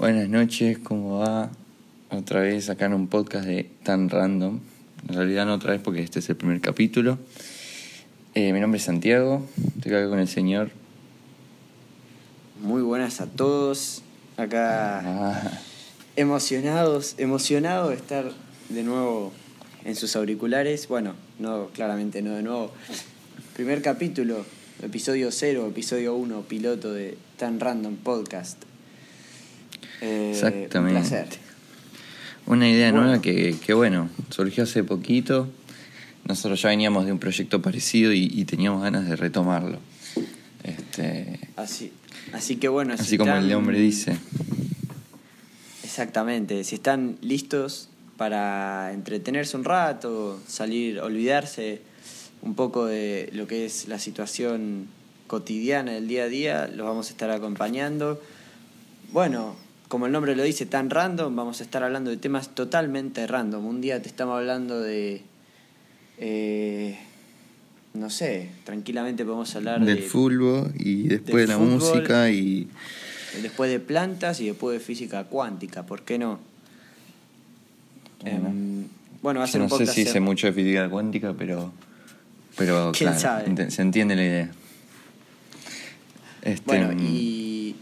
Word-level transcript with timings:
Buenas 0.00 0.30
noches, 0.30 0.78
¿cómo 0.78 1.18
va? 1.18 1.50
Otra 2.08 2.40
vez 2.40 2.70
acá 2.70 2.86
en 2.86 2.94
un 2.94 3.08
podcast 3.08 3.44
de 3.44 3.68
Tan 3.82 4.08
Random. 4.08 4.58
En 5.06 5.14
realidad 5.14 5.44
no 5.44 5.52
otra 5.52 5.72
vez 5.72 5.82
porque 5.82 6.00
este 6.00 6.20
es 6.20 6.28
el 6.30 6.36
primer 6.36 6.62
capítulo. 6.62 7.18
Eh, 8.34 8.54
mi 8.54 8.60
nombre 8.60 8.78
es 8.78 8.84
Santiago, 8.84 9.46
estoy 9.76 9.92
acá 9.92 10.08
con 10.08 10.18
el 10.18 10.26
señor. 10.26 10.70
Muy 12.62 12.80
buenas 12.80 13.20
a 13.20 13.26
todos. 13.26 14.00
Acá 14.38 15.00
Ah, 15.04 15.60
emocionados, 16.16 17.16
emocionado 17.18 17.90
de 17.90 17.96
estar 17.96 18.32
de 18.70 18.82
nuevo 18.82 19.32
en 19.84 19.96
sus 19.96 20.16
auriculares. 20.16 20.88
Bueno, 20.88 21.12
no, 21.38 21.66
claramente 21.74 22.22
no 22.22 22.36
de 22.36 22.42
nuevo. 22.42 22.72
Primer 23.52 23.82
capítulo, 23.82 24.46
episodio 24.82 25.30
0, 25.30 25.66
episodio 25.68 26.14
1, 26.14 26.40
piloto 26.48 26.90
de 26.90 27.18
Tan 27.36 27.60
Random 27.60 27.96
Podcast. 27.96 28.69
Eh, 30.00 30.30
Exactamente. 30.32 31.00
Un 31.00 31.06
placer. 31.08 31.26
una 32.46 32.68
idea 32.68 32.90
Bueno. 32.90 33.06
nueva 33.06 33.22
que, 33.22 33.56
que, 33.64 33.74
bueno, 33.74 34.08
surgió 34.30 34.64
hace 34.64 34.82
poquito. 34.84 35.48
Nosotros 36.26 36.60
ya 36.62 36.68
veníamos 36.68 37.06
de 37.06 37.12
un 37.12 37.18
proyecto 37.18 37.60
parecido 37.62 38.12
y, 38.12 38.24
y 38.32 38.44
teníamos 38.44 38.82
ganas 38.82 39.08
de 39.08 39.16
retomarlo. 39.16 39.78
Este, 40.62 41.40
Así, 41.56 41.92
así 42.32 42.56
que 42.56 42.68
bueno, 42.68 42.94
si 42.96 43.02
así 43.02 43.18
como 43.18 43.30
el 43.32 43.38
están- 43.38 43.50
nombre 43.52 43.78
dice. 43.80 44.16
Exactamente, 45.82 46.62
si 46.64 46.74
están 46.76 47.16
listos 47.22 47.88
para 48.16 48.92
entretenerse 48.92 49.56
un 49.56 49.64
rato, 49.64 50.38
salir, 50.46 51.00
olvidarse 51.00 51.80
un 52.42 52.54
poco 52.54 52.84
de 52.86 53.30
lo 53.32 53.46
que 53.46 53.64
es 53.64 53.88
la 53.88 53.98
situación 53.98 54.86
cotidiana 55.26 55.92
del 55.92 56.06
día 56.08 56.24
a 56.24 56.28
día, 56.28 56.66
los 56.68 56.86
vamos 56.86 57.08
a 57.08 57.10
estar 57.10 57.30
acompañando. 57.30 58.20
Bueno, 59.12 59.56
como 59.90 60.06
el 60.06 60.12
nombre 60.12 60.36
lo 60.36 60.44
dice, 60.44 60.66
tan 60.66 60.88
random, 60.88 61.34
vamos 61.34 61.58
a 61.60 61.64
estar 61.64 61.82
hablando 61.82 62.10
de 62.10 62.16
temas 62.16 62.54
totalmente 62.54 63.26
random. 63.26 63.66
Un 63.66 63.80
día 63.80 64.00
te 64.00 64.08
estamos 64.08 64.38
hablando 64.38 64.80
de... 64.80 65.20
eh, 66.18 66.96
no 67.94 68.08
sé, 68.08 68.50
tranquilamente 68.62 69.24
podemos 69.24 69.54
hablar 69.56 69.84
Del 69.84 69.96
de... 69.96 70.02
fútbol 70.02 70.72
y 70.78 71.08
después 71.08 71.42
de 71.42 71.52
la 71.52 71.58
fútbol. 71.58 71.70
música 71.80 72.30
y 72.30 72.68
Después 73.42 73.68
de 73.70 73.80
plantas 73.80 74.40
y 74.40 74.46
después 74.46 74.78
de 74.78 74.84
física 74.84 75.24
cuántica, 75.24 75.84
¿por 75.84 76.02
qué 76.02 76.18
no? 76.18 76.38
Bueno, 79.22 79.40
va 79.40 79.44
a 79.44 79.48
Yo 79.48 79.52
ser 79.52 79.60
no 79.62 79.64
un 79.66 79.70
sé 79.78 79.86
si 79.86 80.04
sé 80.04 80.12
ser- 80.12 80.20
mucho 80.20 80.46
de 80.46 80.52
física 80.52 80.88
cuántica, 80.88 81.34
pero, 81.36 81.72
pero 82.56 82.92
¿Quién 82.96 83.10
claro, 83.14 83.20
sabe? 83.44 83.70
se 83.72 83.82
entiende 83.82 84.14
la 84.16 84.22
idea. 84.24 84.50
Este, 86.42 86.62
Bueno, 86.64 86.92
y, 86.92 87.39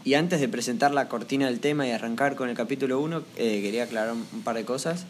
y 0.09 0.15
antes 0.15 0.41
de 0.41 0.49
presentar 0.49 0.95
la 0.95 1.07
cortina 1.07 1.49
del 1.49 1.61
tema 1.61 1.87
y 1.87 1.91
arrancar 1.91 2.35
con 2.35 2.49
el 2.49 2.57
capítulo 2.57 2.99
1, 2.99 3.25
quería 3.37 3.83
aclarar 3.83 4.15
un 4.15 4.43
par 4.43 4.57
de 4.57 4.65
cosas. 4.65 5.05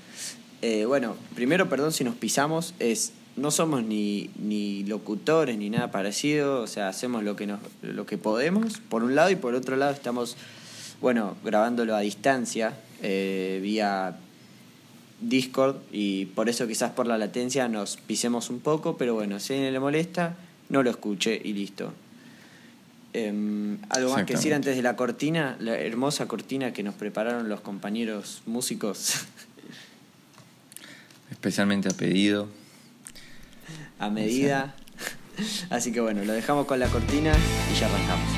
Eh, 0.60 0.86
bueno, 0.86 1.14
primero, 1.36 1.68
perdón 1.68 1.92
si 1.92 2.02
nos 2.02 2.16
pisamos, 2.16 2.74
es 2.80 3.12
no 3.36 3.52
somos 3.52 3.84
ni, 3.84 4.28
ni 4.42 4.82
locutores 4.82 5.56
ni 5.56 5.70
nada 5.70 5.92
parecido, 5.92 6.62
o 6.62 6.66
sea, 6.66 6.88
hacemos 6.88 7.22
lo 7.22 7.36
que, 7.36 7.46
nos, 7.46 7.60
lo 7.80 8.06
que 8.06 8.18
podemos, 8.18 8.80
por 8.88 9.04
un 9.04 9.14
lado, 9.14 9.30
y 9.30 9.36
por 9.36 9.54
otro 9.54 9.76
lado 9.76 9.92
estamos, 9.92 10.36
bueno, 11.00 11.36
grabándolo 11.44 11.94
a 11.94 12.00
distancia, 12.00 12.74
eh, 13.00 13.60
vía 13.62 14.16
Discord, 15.20 15.76
y 15.92 16.24
por 16.24 16.48
eso 16.48 16.66
quizás 16.66 16.90
por 16.90 17.06
la 17.06 17.18
latencia 17.18 17.68
nos 17.68 17.98
pisemos 17.98 18.50
un 18.50 18.58
poco, 18.58 18.96
pero 18.96 19.14
bueno, 19.14 19.38
si 19.38 19.52
a 19.52 19.56
alguien 19.58 19.72
le 19.74 19.78
molesta, 19.78 20.34
no 20.70 20.82
lo 20.82 20.90
escuche 20.90 21.40
y 21.44 21.52
listo. 21.52 21.92
Em, 23.14 23.78
algo 23.88 24.12
más 24.12 24.24
que 24.24 24.34
decir 24.34 24.52
antes 24.52 24.76
de 24.76 24.82
la 24.82 24.94
cortina, 24.94 25.56
la 25.60 25.78
hermosa 25.78 26.28
cortina 26.28 26.72
que 26.72 26.82
nos 26.82 26.94
prepararon 26.94 27.48
los 27.48 27.62
compañeros 27.62 28.42
músicos 28.44 29.14
especialmente 31.30 31.88
a 31.88 31.92
pedido. 31.92 32.48
a 33.98 34.10
medida. 34.10 34.74
Así 35.70 35.92
que 35.92 36.00
bueno, 36.00 36.24
lo 36.24 36.32
dejamos 36.32 36.66
con 36.66 36.80
la 36.80 36.88
cortina 36.88 37.32
y 37.72 37.78
ya 37.78 37.86
arrancamos. 37.86 38.37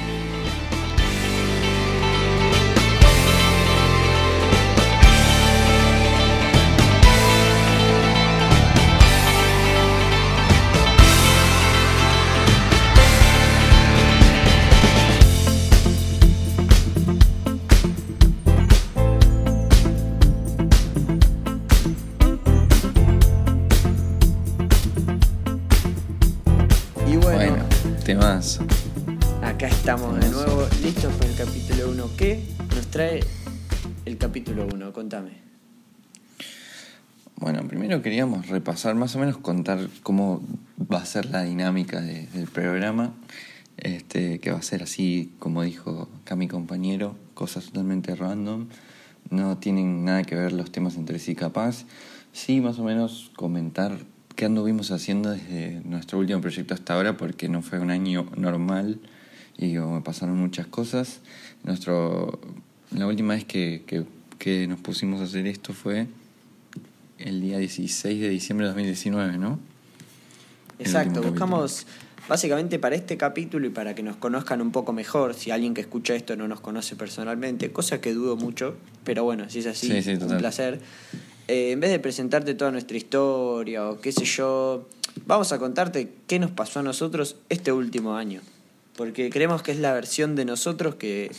Primero 37.90 38.04
queríamos 38.04 38.46
repasar, 38.46 38.94
más 38.94 39.16
o 39.16 39.18
menos 39.18 39.36
contar 39.38 39.88
cómo 40.04 40.40
va 40.80 40.98
a 40.98 41.04
ser 41.04 41.26
la 41.26 41.42
dinámica 41.42 42.00
de- 42.00 42.28
del 42.28 42.46
programa. 42.46 43.12
Este, 43.78 44.38
que 44.38 44.52
va 44.52 44.58
a 44.58 44.62
ser 44.62 44.84
así, 44.84 45.32
como 45.40 45.64
dijo 45.64 46.08
acá 46.22 46.36
mi 46.36 46.46
compañero, 46.46 47.16
cosas 47.34 47.64
totalmente 47.64 48.14
random. 48.14 48.68
No 49.30 49.58
tienen 49.58 50.04
nada 50.04 50.22
que 50.22 50.36
ver 50.36 50.52
los 50.52 50.70
temas 50.70 50.94
entre 50.94 51.18
sí 51.18 51.34
capaz. 51.34 51.84
Sí, 52.32 52.60
más 52.60 52.78
o 52.78 52.84
menos 52.84 53.32
comentar 53.34 53.98
qué 54.36 54.44
anduvimos 54.44 54.92
haciendo 54.92 55.32
desde 55.32 55.80
nuestro 55.84 56.20
último 56.20 56.40
proyecto 56.40 56.74
hasta 56.74 56.94
ahora, 56.94 57.16
porque 57.16 57.48
no 57.48 57.60
fue 57.60 57.80
un 57.80 57.90
año 57.90 58.24
normal 58.36 59.00
y 59.58 59.74
pasaron 60.04 60.38
muchas 60.38 60.68
cosas. 60.68 61.22
Nuestro, 61.64 62.38
la 62.92 63.08
última 63.08 63.34
vez 63.34 63.44
que, 63.44 63.82
que, 63.84 64.04
que 64.38 64.68
nos 64.68 64.78
pusimos 64.78 65.20
a 65.20 65.24
hacer 65.24 65.48
esto 65.48 65.72
fue 65.72 66.06
el 67.20 67.41
día 67.41 67.58
16 67.58 68.20
de 68.20 68.28
diciembre 68.28 68.66
de 68.66 68.72
2019, 68.72 69.38
¿no? 69.38 69.58
Exacto, 70.78 71.22
buscamos 71.22 71.86
básicamente 72.28 72.78
para 72.78 72.94
este 72.94 73.16
capítulo 73.16 73.66
y 73.66 73.70
para 73.70 73.94
que 73.94 74.03
nos 74.03 74.16
conozcan 74.16 74.60
un 74.62 74.72
poco 74.72 74.92
mejor, 74.92 75.34
si 75.34 75.50
alguien 75.50 75.75
que 75.75 75.81
escucha 75.81 76.14
esto 76.14 76.36
no 76.36 76.48
nos 76.48 76.60
conoce 76.60 76.97
personalmente, 76.97 77.70
cosa 77.72 78.00
que 78.00 78.14
dudo 78.14 78.36
mucho, 78.36 78.76
pero 79.04 79.25
bueno, 79.25 79.48
si 79.50 79.58
es 79.58 79.66
así, 79.66 79.88
Sí, 79.88 80.03
sí, 80.03 80.12
un 80.12 80.38
placer. 80.38 80.81
Eh, 81.48 81.72
en 81.72 81.81
vez 81.81 81.91
de 81.91 81.98
presentarte 81.98 82.54
toda 82.54 82.70
nuestra 82.70 82.97
historia 82.97 83.91
o 83.91 84.00
qué 84.00 84.12
sé 84.12 84.25
yo, 84.25 84.88
vamos 85.26 85.52
a 85.52 85.58
contarte 85.58 86.12
qué 86.26 86.38
nos 86.38 86.50
pasó 86.50 86.81
a 86.81 86.82
nosotros 86.82 87.37
este 87.48 87.72
último 87.72 88.14
año, 88.14 88.41
porque 88.97 89.28
creemos 89.31 89.62
que 89.62 89.72
es 89.72 89.78
la 89.78 89.92
versión 89.92 90.37
de 90.37 90.44
nosotros 90.44 90.94
que, 90.94 91.32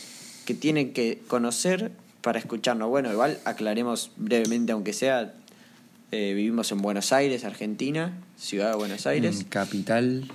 que 0.44 0.54
tienen 0.54 0.92
que 0.92 1.20
conocer 1.26 1.92
para 2.20 2.38
escucharnos. 2.38 2.88
Bueno, 2.88 3.10
igual 3.10 3.38
aclaremos 3.44 4.12
brevemente, 4.16 4.72
aunque 4.72 4.92
sea, 4.92 5.34
eh, 6.12 6.34
vivimos 6.34 6.70
en 6.72 6.82
Buenos 6.82 7.12
Aires, 7.12 7.44
Argentina, 7.44 8.12
ciudad 8.36 8.70
de 8.70 8.76
Buenos 8.76 9.06
Aires. 9.06 9.40
En 9.40 9.46
Capital 9.46 10.30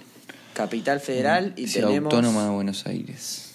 Capital 0.54 1.00
Federal 1.00 1.54
y 1.56 1.68
Ciudad 1.68 1.90
tenemos 1.90 2.12
Autónoma 2.12 2.46
de 2.46 2.50
Buenos 2.50 2.88
Aires. 2.88 3.54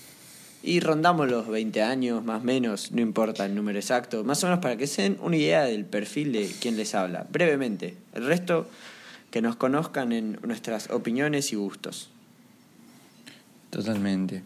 y 0.62 0.78
rondamos 0.78 1.28
los 1.28 1.48
20 1.48 1.82
años 1.82 2.24
más 2.24 2.42
o 2.42 2.44
menos, 2.44 2.92
no 2.92 3.00
importa 3.00 3.44
el 3.44 3.56
número 3.56 3.76
exacto, 3.80 4.22
más 4.22 4.44
o 4.44 4.46
menos 4.46 4.60
para 4.60 4.76
que 4.76 4.86
se 4.86 5.02
den 5.02 5.18
una 5.20 5.36
idea 5.36 5.64
del 5.64 5.84
perfil 5.84 6.30
de 6.30 6.48
quien 6.60 6.76
les 6.76 6.94
habla, 6.94 7.26
brevemente. 7.32 7.96
El 8.14 8.24
resto 8.26 8.68
que 9.32 9.42
nos 9.42 9.56
conozcan 9.56 10.12
en 10.12 10.38
nuestras 10.46 10.90
opiniones 10.90 11.52
y 11.52 11.56
gustos. 11.56 12.10
Totalmente. 13.70 14.44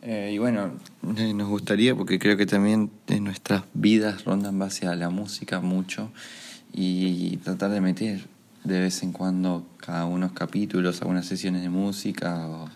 Eh, 0.00 0.30
y 0.32 0.38
bueno, 0.38 0.72
eh, 1.18 1.34
nos 1.34 1.48
gustaría, 1.48 1.94
porque 1.94 2.18
creo 2.18 2.38
que 2.38 2.46
también 2.46 2.90
nuestras 3.20 3.64
vidas 3.74 4.24
rondan 4.24 4.58
base 4.58 4.86
a 4.86 4.94
la 4.94 5.10
música 5.10 5.60
mucho, 5.60 6.10
y 6.72 7.36
tratar 7.38 7.70
de 7.70 7.80
meter 7.80 8.20
de 8.64 8.80
vez 8.80 9.02
en 9.02 9.12
cuando 9.12 9.66
cada 9.78 10.04
unos 10.04 10.32
capítulos, 10.32 11.00
algunas 11.00 11.26
sesiones 11.26 11.62
de 11.62 11.70
música, 11.70 12.46
o 12.46 12.68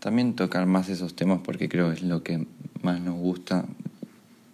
también 0.00 0.34
tocar 0.34 0.66
más 0.66 0.88
esos 0.88 1.14
temas, 1.14 1.40
porque 1.44 1.68
creo 1.68 1.88
que 1.88 1.94
es 1.94 2.02
lo 2.02 2.22
que 2.22 2.46
más 2.82 3.00
nos 3.00 3.16
gusta 3.16 3.64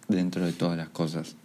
dentro 0.07 0.45
de 0.45 0.53
todas 0.53 0.77
las 0.77 0.89
cosas. 0.89 1.35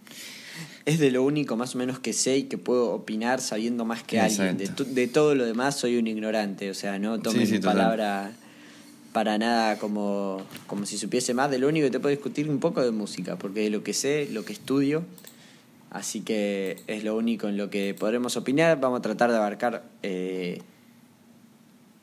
Es 0.85 0.99
de 0.99 1.11
lo 1.11 1.23
único 1.23 1.57
más 1.57 1.75
o 1.75 1.77
menos 1.77 1.99
que 1.99 2.13
sé 2.13 2.37
y 2.37 2.43
que 2.43 2.57
puedo 2.57 2.91
opinar 2.91 3.41
sabiendo 3.41 3.83
más 3.83 4.03
que 4.03 4.19
alguien. 4.21 4.57
De, 4.57 4.65
Exacto. 4.65 4.85
de 4.85 5.07
todo 5.07 5.35
lo 5.35 5.45
demás 5.45 5.75
soy 5.75 5.97
un 5.97 6.07
ignorante, 6.07 6.69
o 6.69 6.73
sea, 6.73 6.97
no 6.97 7.19
tomen 7.19 7.41
Sí, 7.41 7.47
sí, 7.47 7.53
mi 7.53 7.59
palabra 7.59 8.31
para 9.11 9.37
nada 9.37 9.79
como, 9.79 10.41
como 10.67 10.85
si 10.85 10.97
supiese 10.97 11.33
más. 11.33 11.51
De 11.51 11.59
lo 11.59 11.67
único 11.67 11.87
que 11.87 11.91
te 11.91 11.99
puedo 11.99 12.15
discutir 12.15 12.49
un 12.49 12.59
poco 12.59 12.81
de 12.83 12.91
música, 12.91 13.35
porque 13.35 13.61
de 13.61 13.69
lo 13.69 13.83
que 13.83 13.93
sé, 13.93 14.29
lo 14.31 14.45
que 14.45 14.53
estudio, 14.53 15.03
así 15.91 16.21
que 16.21 16.77
es 16.87 17.03
lo 17.03 17.15
único 17.15 17.47
en 17.47 17.57
lo 17.57 17.69
que 17.69 17.93
podremos 17.93 18.37
opinar. 18.37 18.79
Vamos 18.79 18.99
a 18.99 19.01
tratar 19.01 19.31
de 19.31 19.37
abarcar 19.37 19.83
eh, 20.03 20.61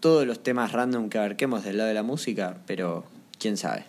todos 0.00 0.26
los 0.26 0.42
temas 0.42 0.72
random 0.72 1.08
que 1.08 1.18
abarquemos 1.18 1.64
del 1.64 1.78
lado 1.78 1.88
de 1.88 1.94
la 1.94 2.02
música, 2.02 2.58
pero 2.66 3.04
quién 3.38 3.56
sabe. 3.56 3.84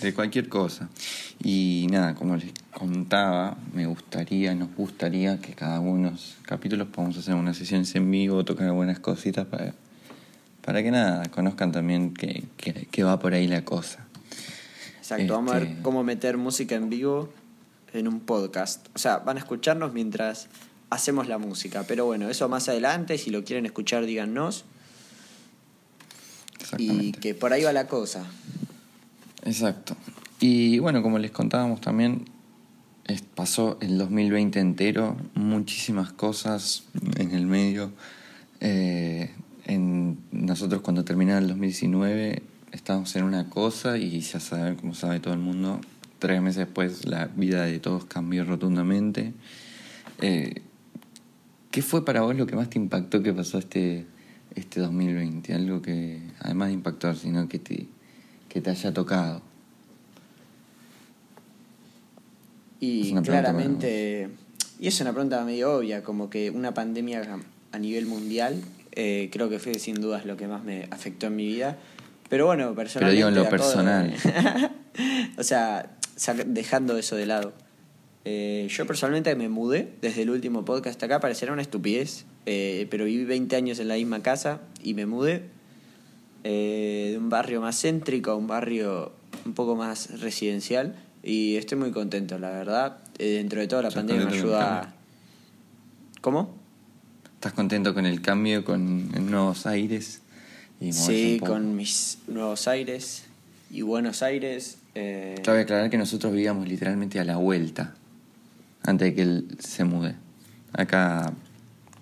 De 0.00 0.14
cualquier 0.14 0.48
cosa. 0.48 0.88
Y 1.42 1.86
nada, 1.90 2.14
como 2.14 2.36
les 2.36 2.50
contaba, 2.72 3.56
me 3.74 3.86
gustaría, 3.86 4.54
nos 4.54 4.74
gustaría 4.74 5.38
que 5.40 5.52
cada 5.52 5.80
uno 5.80 6.06
de 6.06 6.10
los 6.12 6.36
capítulos 6.46 6.88
podamos 6.88 7.18
hacer 7.18 7.34
unas 7.34 7.56
sesiones 7.58 7.94
en 7.94 8.10
vivo, 8.10 8.44
tocar 8.44 8.66
algunas 8.68 9.00
cositas 9.00 9.46
para, 9.46 9.74
para 10.64 10.82
que 10.82 10.90
nada, 10.90 11.26
conozcan 11.28 11.72
también 11.72 12.14
que, 12.14 12.44
que, 12.56 12.72
que 12.90 13.02
va 13.04 13.18
por 13.18 13.34
ahí 13.34 13.46
la 13.48 13.64
cosa. 13.64 14.06
Exacto, 14.98 15.34
vamos 15.34 15.52
a 15.52 15.58
ver 15.58 15.68
Este- 15.68 15.82
cómo 15.82 16.04
meter 16.04 16.38
música 16.38 16.74
en 16.76 16.88
vivo 16.88 17.28
en 17.92 18.08
un 18.08 18.20
podcast. 18.20 18.86
O 18.94 18.98
sea, 18.98 19.18
van 19.18 19.36
a 19.36 19.40
escucharnos 19.40 19.92
mientras 19.92 20.48
hacemos 20.90 21.28
la 21.28 21.38
música. 21.38 21.84
Pero 21.86 22.06
bueno, 22.06 22.28
eso 22.28 22.48
más 22.48 22.68
adelante, 22.68 23.18
si 23.18 23.30
lo 23.30 23.44
quieren 23.44 23.66
escuchar, 23.66 24.04
díganos. 24.06 24.64
Y 26.78 27.12
que 27.12 27.34
por 27.34 27.52
ahí 27.52 27.64
va 27.64 27.72
la 27.72 27.86
cosa. 27.86 28.24
Exacto. 29.44 29.96
Y 30.40 30.78
bueno, 30.78 31.02
como 31.02 31.18
les 31.18 31.30
contábamos 31.30 31.80
también, 31.80 32.24
pasó 33.34 33.78
el 33.80 33.98
2020 33.98 34.60
entero, 34.60 35.16
muchísimas 35.34 36.12
cosas 36.12 36.84
en 37.16 37.32
el 37.32 37.46
medio. 37.46 37.92
Eh, 38.60 39.30
en, 39.64 40.18
nosotros 40.30 40.82
cuando 40.82 41.04
terminaba 41.04 41.38
el 41.40 41.48
2019 41.48 42.42
estábamos 42.72 43.14
en 43.16 43.24
una 43.24 43.48
cosa 43.50 43.98
y 43.98 44.20
ya 44.20 44.40
saben, 44.40 44.76
como 44.76 44.94
sabe 44.94 45.20
todo 45.20 45.34
el 45.34 45.40
mundo, 45.40 45.80
tres 46.22 46.40
meses 46.40 46.58
después 46.66 47.04
la 47.04 47.26
vida 47.26 47.64
de 47.64 47.80
todos 47.80 48.04
cambió 48.04 48.44
rotundamente. 48.44 49.32
Eh, 50.20 50.62
¿Qué 51.72 51.82
fue 51.82 52.04
para 52.04 52.20
vos 52.20 52.36
lo 52.36 52.46
que 52.46 52.54
más 52.54 52.70
te 52.70 52.78
impactó 52.78 53.24
que 53.24 53.32
pasó 53.32 53.58
este, 53.58 54.06
este 54.54 54.78
2020? 54.78 55.52
Algo 55.52 55.82
que, 55.82 56.22
además 56.38 56.68
de 56.68 56.74
impactar, 56.74 57.16
sino 57.16 57.48
que 57.48 57.58
te, 57.58 57.88
que 58.48 58.60
te 58.60 58.70
haya 58.70 58.94
tocado. 58.94 59.42
Y 62.78 63.12
claramente, 63.22 64.28
y 64.78 64.86
es 64.86 65.00
una 65.00 65.12
pregunta 65.12 65.44
medio 65.44 65.78
obvia, 65.78 66.04
como 66.04 66.30
que 66.30 66.50
una 66.50 66.72
pandemia 66.72 67.40
a 67.72 67.78
nivel 67.80 68.06
mundial, 68.06 68.62
eh, 68.92 69.28
creo 69.32 69.48
que 69.50 69.58
fue 69.58 69.74
sin 69.80 70.00
dudas 70.00 70.24
lo 70.24 70.36
que 70.36 70.46
más 70.46 70.62
me 70.62 70.86
afectó 70.92 71.26
en 71.26 71.34
mi 71.34 71.46
vida. 71.46 71.78
Pero 72.28 72.46
bueno, 72.46 72.76
personalmente... 72.76 73.16
digo 73.16 73.28
en 73.28 73.34
lo 73.34 73.50
personal. 73.50 74.14
o 75.36 75.42
sea, 75.42 75.98
dejando 76.46 76.96
eso 76.98 77.16
de 77.16 77.26
lado. 77.26 77.52
Eh, 78.24 78.68
yo 78.70 78.86
personalmente 78.86 79.34
me 79.34 79.48
mudé 79.48 79.94
desde 80.00 80.22
el 80.22 80.30
último 80.30 80.64
podcast 80.64 81.02
acá, 81.02 81.18
parecerá 81.20 81.52
una 81.52 81.62
estupidez, 81.62 82.24
eh, 82.46 82.86
pero 82.90 83.04
viví 83.04 83.24
20 83.24 83.56
años 83.56 83.78
en 83.80 83.88
la 83.88 83.94
misma 83.94 84.22
casa 84.22 84.60
y 84.82 84.94
me 84.94 85.06
mudé 85.06 85.42
eh, 86.44 87.08
de 87.12 87.18
un 87.18 87.28
barrio 87.28 87.60
más 87.60 87.80
céntrico 87.80 88.30
a 88.30 88.36
un 88.36 88.46
barrio 88.46 89.12
un 89.44 89.54
poco 89.54 89.74
más 89.74 90.20
residencial 90.20 90.94
y 91.22 91.56
estoy 91.56 91.78
muy 91.78 91.90
contento, 91.90 92.38
la 92.38 92.50
verdad. 92.50 92.98
Dentro 93.18 93.60
de 93.60 93.68
toda 93.68 93.82
la 93.82 93.88
¿Estás 93.88 94.04
pandemia 94.04 94.26
me 94.26 94.36
ayuda... 94.36 94.80
a-? 94.80 94.94
¿Cómo? 96.20 96.54
¿Estás 97.34 97.52
contento 97.54 97.92
con 97.92 98.06
el 98.06 98.22
cambio, 98.22 98.64
con 98.64 99.10
nuevos 99.30 99.66
aires? 99.66 100.22
Y 100.80 100.92
Sí, 100.92 101.40
con 101.44 101.76
mis 101.76 102.18
nuevos 102.28 102.68
aires 102.68 103.24
y 103.70 103.82
Buenos 103.82 104.22
Aires. 104.22 104.78
Eh, 104.94 105.34
Cabe 105.44 105.60
aclarar 105.62 105.90
que 105.90 105.98
nosotros 105.98 106.32
vivíamos 106.32 106.68
literalmente 106.68 107.18
a 107.20 107.24
la 107.24 107.36
vuelta, 107.36 107.94
antes 108.82 109.08
de 109.08 109.14
que 109.14 109.22
él 109.22 109.56
se 109.58 109.84
mude. 109.84 110.14
Acá, 110.72 111.32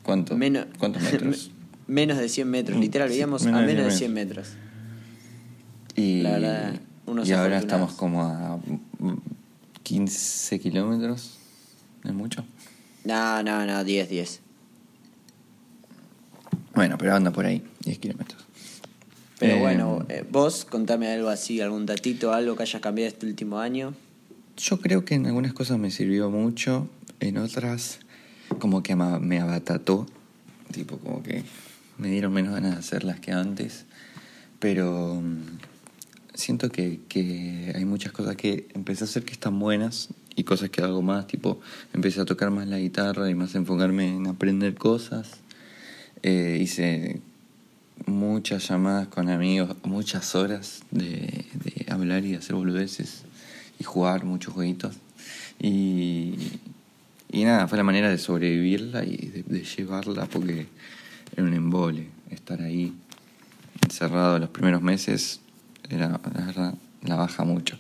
¿cuánto? 0.03 0.37
menos, 0.37 0.67
¿cuántos 0.79 1.03
metros? 1.13 1.51
menos 1.87 2.19
de 2.19 2.29
100 2.29 2.49
metros, 2.49 2.79
Mm, 2.79 2.81
literal, 2.81 3.09
sí, 3.09 3.15
vivíamos 3.15 3.43
menos 3.45 3.61
a 3.63 3.67
menos 3.67 3.85
de 3.85 3.91
100 3.91 3.99
100 3.99 4.13
metros. 4.15 4.49
Y, 5.97 6.23
La 6.23 6.31
verdad, 6.33 6.75
unos 7.07 7.29
y 7.29 7.33
ahora 7.33 7.59
estamos 7.59 7.93
como 7.95 8.23
a 8.23 8.57
mm, 8.99 9.17
15 9.83 10.61
kilómetros, 10.61 11.39
¿no 12.05 12.11
es 12.11 12.17
mucho? 12.17 12.45
No, 13.05 13.43
no, 13.43 13.67
no, 13.67 13.83
10, 13.83 14.09
10. 14.09 14.41
Bueno, 16.75 16.97
pero 16.99 17.15
anda 17.15 17.31
por 17.33 17.45
ahí, 17.45 17.63
10 17.85 17.99
kilómetros. 17.99 18.45
Pero 19.41 19.57
Eh, 19.57 19.59
bueno, 19.59 20.05
eh, 20.11 20.23
vos 20.31 20.67
contame 20.67 21.11
algo 21.11 21.31
así, 21.31 21.63
algún 21.63 21.87
datito, 21.87 22.35
algo 22.35 22.55
que 22.57 22.63
hayas 22.63 22.83
cambiado 22.83 23.09
este 23.09 23.27
último 23.27 23.59
año. 23.59 23.95
Yo 24.59 24.79
creo 24.81 25.07
que 25.07 25.15
en 25.15 25.27
algunas 25.27 25.55
cosas 25.55 25.79
me 25.79 25.91
sirvió 25.91 26.31
mucho, 26.31 26.89
en 27.21 27.39
otras 27.39 28.01
como 28.59 28.83
que 28.83 28.95
me 28.95 29.41
abatató, 29.41 30.07
tipo 30.73 30.99
como 30.99 31.23
que 31.23 31.43
me 31.97 32.11
dieron 32.11 32.35
menos 32.35 32.53
ganas 32.53 32.73
de 32.73 32.79
hacerlas 32.79 33.19
que 33.21 33.33
antes, 33.33 33.87
pero 34.59 35.23
mm, 35.23 35.59
siento 36.35 36.69
que, 36.69 37.01
que 37.09 37.73
hay 37.75 37.87
muchas 37.87 38.13
cosas 38.13 38.37
que 38.37 38.69
empecé 38.75 39.05
a 39.05 39.07
hacer 39.07 39.25
que 39.25 39.33
están 39.33 39.59
buenas 39.59 40.11
y 40.37 40.45
cosas 40.45 40.69
que 40.69 40.83
hago 40.83 41.01
más, 41.01 41.27
tipo 41.27 41.61
empecé 41.95 42.21
a 42.21 42.27
tocar 42.27 42.51
más 42.51 42.69
la 42.69 42.79
guitarra 42.79 43.31
y 43.31 43.35
más 43.35 43.55
enfocarme 43.55 44.17
en 44.17 44.27
aprender 44.27 44.75
cosas. 44.75 45.39
Eh, 46.23 46.59
hice 46.61 47.23
muchas 48.11 48.69
llamadas 48.69 49.09
con 49.09 49.29
amigos, 49.29 49.77
muchas 49.85 50.35
horas 50.35 50.83
de, 50.91 51.47
hablar 51.89 52.25
y 52.25 52.35
hacer 52.35 52.55
boludeces 52.55 53.23
y 53.79 53.85
jugar 53.85 54.25
muchos 54.25 54.55
jueguitos. 54.55 54.97
Y, 55.59 56.37
nada, 57.33 57.69
fue 57.69 57.79
la 57.79 57.85
manera 57.85 58.09
de 58.11 58.19
sobrevivirla 58.19 59.05
y 59.05 59.17
de, 59.17 59.43
de 59.43 59.65
llevarla 59.65 60.27
porque 60.27 60.67
era 61.37 61.47
un 61.47 61.55
embole 61.55 62.09
estar 62.31 62.61
ahí 62.61 62.93
encerrado 63.83 64.39
los 64.39 64.51
primeros 64.51 64.83
meses. 64.83 65.41
Era, 65.89 66.21
la 66.35 66.47
verdad, 66.47 66.75
la 67.03 67.17
baja 67.17 67.45
mucho. 67.45 67.79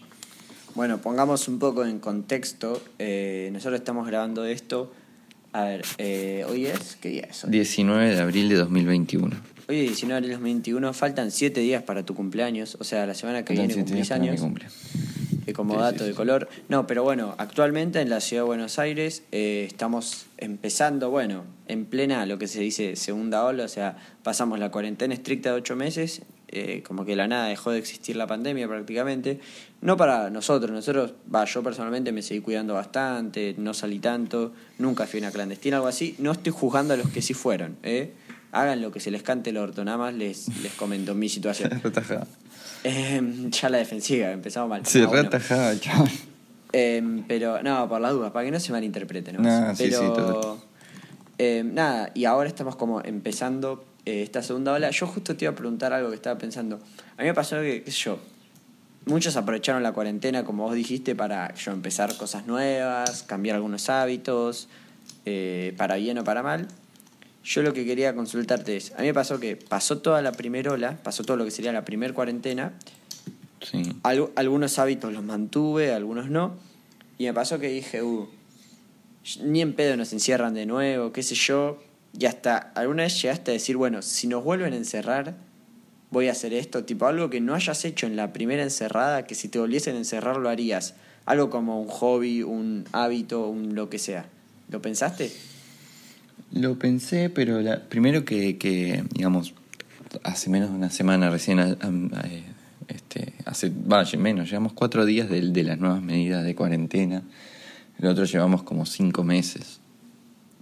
Bueno, 0.74 0.98
pongamos 0.98 1.48
un 1.48 1.58
poco 1.58 1.84
en 1.84 1.98
contexto. 1.98 2.82
eh, 2.98 3.50
nosotros 3.52 3.80
estamos 3.80 4.06
grabando 4.06 4.44
esto. 4.44 4.92
A 5.52 5.64
ver, 5.64 5.82
eh, 5.98 6.44
hoy 6.48 6.66
es. 6.66 6.96
¿Qué 7.00 7.08
día 7.08 7.26
es 7.28 7.44
hoy? 7.44 7.50
19 7.50 8.14
de 8.14 8.20
abril 8.20 8.48
de 8.48 8.54
2021. 8.56 9.36
Hoy 9.68 9.80
es 9.80 9.86
19 9.86 10.12
de 10.12 10.16
abril 10.16 10.28
de 10.30 10.34
2021. 10.36 10.92
Faltan 10.92 11.30
7 11.30 11.60
días 11.60 11.82
para 11.82 12.04
tu 12.04 12.14
cumpleaños. 12.14 12.76
O 12.80 12.84
sea, 12.84 13.04
la 13.06 13.14
semana 13.14 13.44
que 13.44 13.54
Faltan 13.54 13.66
viene 13.68 13.82
cumplís 13.84 14.10
años. 14.12 14.40
cumple. 14.40 14.66
eh, 15.46 15.52
como 15.52 15.74
Sí, 15.74 15.80
dato 15.80 15.98
sí, 15.98 16.04
de 16.04 16.10
sí. 16.10 16.16
color. 16.16 16.48
No, 16.68 16.86
pero 16.86 17.02
bueno, 17.02 17.34
actualmente 17.38 18.00
en 18.00 18.10
la 18.10 18.20
ciudad 18.20 18.42
de 18.44 18.46
Buenos 18.46 18.78
Aires 18.78 19.24
eh, 19.32 19.64
estamos 19.66 20.26
empezando, 20.38 21.10
bueno, 21.10 21.44
en 21.66 21.84
plena 21.84 22.24
lo 22.26 22.38
que 22.38 22.46
se 22.46 22.60
dice 22.60 22.94
segunda 22.94 23.44
ola, 23.44 23.64
o 23.64 23.68
sea, 23.68 23.96
pasamos 24.22 24.58
la 24.60 24.70
cuarentena 24.70 25.14
estricta 25.14 25.50
de 25.50 25.56
ocho 25.56 25.74
meses, 25.74 26.22
eh, 26.52 26.82
como 26.84 27.04
que 27.04 27.12
de 27.12 27.16
la 27.16 27.28
nada 27.28 27.46
dejó 27.46 27.70
de 27.70 27.78
existir 27.78 28.16
la 28.16 28.26
pandemia 28.26 28.66
prácticamente. 28.66 29.38
No 29.82 29.96
para 29.96 30.30
nosotros, 30.30 30.72
nosotros, 30.72 31.14
va, 31.32 31.44
yo 31.44 31.62
personalmente 31.62 32.10
me 32.10 32.22
seguí 32.22 32.40
cuidando 32.40 32.74
bastante, 32.74 33.54
no 33.56 33.72
salí 33.72 34.00
tanto, 34.00 34.52
nunca 34.78 35.06
fui 35.06 35.20
a 35.20 35.22
una 35.22 35.30
clandestina, 35.30 35.76
algo 35.76 35.86
así. 35.86 36.16
No 36.18 36.32
estoy 36.32 36.52
juzgando 36.52 36.94
a 36.94 36.96
los 36.96 37.08
que 37.10 37.22
sí 37.22 37.34
fueron, 37.34 37.76
¿eh? 37.84 38.12
Hagan 38.50 38.82
lo 38.82 38.90
que 38.90 38.98
se 38.98 39.12
les 39.12 39.22
cante 39.22 39.50
el 39.50 39.58
orto, 39.58 39.84
nada 39.84 39.96
más 39.96 40.14
les, 40.14 40.48
les 40.60 40.72
comento 40.72 41.14
mi 41.14 41.28
situación. 41.28 41.70
Retajada. 41.84 42.26
Eh, 42.82 43.48
ya 43.50 43.68
la 43.68 43.78
defensiva, 43.78 44.32
empezamos 44.32 44.68
mal. 44.70 44.82
Ah, 44.84 45.06
bueno. 45.06 45.22
retajaba, 45.22 45.78
chaval. 45.78 46.10
Em, 46.72 47.22
pero, 47.28 47.62
no, 47.62 47.88
por 47.88 48.00
las 48.00 48.12
dudas, 48.12 48.32
para 48.32 48.44
que 48.44 48.50
no 48.50 48.58
se 48.58 48.72
malinterprete, 48.72 49.32
¿no? 49.32 49.38
Sí, 49.74 49.84
pero, 49.84 50.56
sí, 50.56 50.62
em, 51.38 51.74
nada, 51.74 52.10
y 52.14 52.24
ahora 52.24 52.48
estamos 52.48 52.74
como 52.74 53.02
empezando 53.02 53.84
eh, 54.04 54.22
esta 54.22 54.42
segunda 54.42 54.72
ola. 54.72 54.90
Yo 54.90 55.06
justo 55.06 55.36
te 55.36 55.44
iba 55.44 55.52
a 55.52 55.54
preguntar 55.54 55.92
algo 55.92 56.10
que 56.10 56.16
estaba 56.16 56.38
pensando. 56.38 56.76
A 57.16 57.22
mí 57.22 57.28
me 57.28 57.34
pasó 57.34 57.56
que, 57.60 57.82
qué 57.82 57.90
sé 57.90 57.98
yo, 57.98 58.18
muchos 59.06 59.36
aprovecharon 59.36 59.82
la 59.82 59.92
cuarentena, 59.92 60.44
como 60.44 60.64
vos 60.64 60.74
dijiste, 60.74 61.14
para 61.14 61.54
yo 61.54 61.72
empezar 61.72 62.16
cosas 62.16 62.46
nuevas, 62.46 63.22
cambiar 63.22 63.56
algunos 63.56 63.88
hábitos, 63.88 64.68
eh, 65.24 65.74
para 65.76 65.96
bien 65.96 66.18
o 66.18 66.24
para 66.24 66.42
mal. 66.42 66.68
Yo 67.42 67.62
lo 67.62 67.72
que 67.72 67.86
quería 67.86 68.14
consultarte 68.14 68.76
es, 68.76 68.92
a 68.92 69.00
mí 69.00 69.06
me 69.06 69.14
pasó 69.14 69.40
que 69.40 69.56
pasó 69.56 69.98
toda 69.98 70.20
la 70.20 70.32
primera 70.32 70.72
ola, 70.72 70.98
pasó 71.02 71.24
todo 71.24 71.38
lo 71.38 71.44
que 71.44 71.50
sería 71.50 71.72
la 71.72 71.84
primer 71.84 72.12
cuarentena, 72.12 72.74
Sí. 73.62 73.82
Algunos 74.02 74.78
hábitos 74.78 75.12
los 75.12 75.22
mantuve, 75.22 75.92
algunos 75.92 76.30
no. 76.30 76.56
Y 77.18 77.24
me 77.24 77.34
pasó 77.34 77.58
que 77.58 77.68
dije, 77.68 78.02
uh, 78.02 78.28
ni 79.42 79.60
en 79.60 79.74
pedo 79.74 79.96
nos 79.96 80.12
encierran 80.12 80.54
de 80.54 80.66
nuevo, 80.66 81.12
qué 81.12 81.22
sé 81.22 81.34
yo. 81.34 81.82
Y 82.18 82.26
hasta 82.26 82.56
alguna 82.74 83.04
vez 83.04 83.20
llegaste 83.20 83.50
a 83.50 83.54
decir, 83.54 83.76
bueno, 83.76 84.02
si 84.02 84.26
nos 84.26 84.42
vuelven 84.42 84.72
a 84.72 84.76
encerrar, 84.76 85.36
voy 86.10 86.28
a 86.28 86.32
hacer 86.32 86.52
esto. 86.52 86.84
Tipo 86.84 87.06
algo 87.06 87.30
que 87.30 87.40
no 87.40 87.54
hayas 87.54 87.84
hecho 87.84 88.06
en 88.06 88.16
la 88.16 88.32
primera 88.32 88.62
encerrada, 88.62 89.26
que 89.26 89.34
si 89.34 89.48
te 89.48 89.58
volviesen 89.58 89.94
a 89.94 89.98
encerrar 89.98 90.36
lo 90.36 90.48
harías. 90.48 90.94
Algo 91.26 91.50
como 91.50 91.80
un 91.80 91.88
hobby, 91.88 92.42
un 92.42 92.84
hábito, 92.92 93.48
un 93.48 93.74
lo 93.74 93.88
que 93.88 93.98
sea. 93.98 94.26
¿Lo 94.68 94.82
pensaste? 94.82 95.30
Lo 96.52 96.78
pensé, 96.78 97.30
pero 97.30 97.60
la, 97.60 97.80
primero 97.88 98.24
que, 98.24 98.58
que, 98.58 99.04
digamos, 99.12 99.54
hace 100.24 100.50
menos 100.50 100.70
de 100.70 100.76
una 100.76 100.90
semana 100.90 101.30
recién, 101.30 101.60
eh, 101.60 101.76
este, 102.88 103.34
hace, 103.44 103.70
vaya, 103.72 104.18
menos, 104.18 104.48
llevamos 104.48 104.72
cuatro 104.72 105.04
días 105.04 105.28
de, 105.28 105.40
de 105.50 105.62
las 105.62 105.78
nuevas 105.78 106.02
medidas 106.02 106.44
de 106.44 106.54
cuarentena. 106.54 107.22
El 107.98 108.08
otro 108.08 108.24
llevamos 108.24 108.62
como 108.62 108.86
cinco 108.86 109.22
meses. 109.22 109.80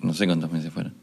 No 0.02 0.12
sé 0.12 0.26
cuántos 0.26 0.52
meses 0.52 0.72
fueron. 0.72 0.94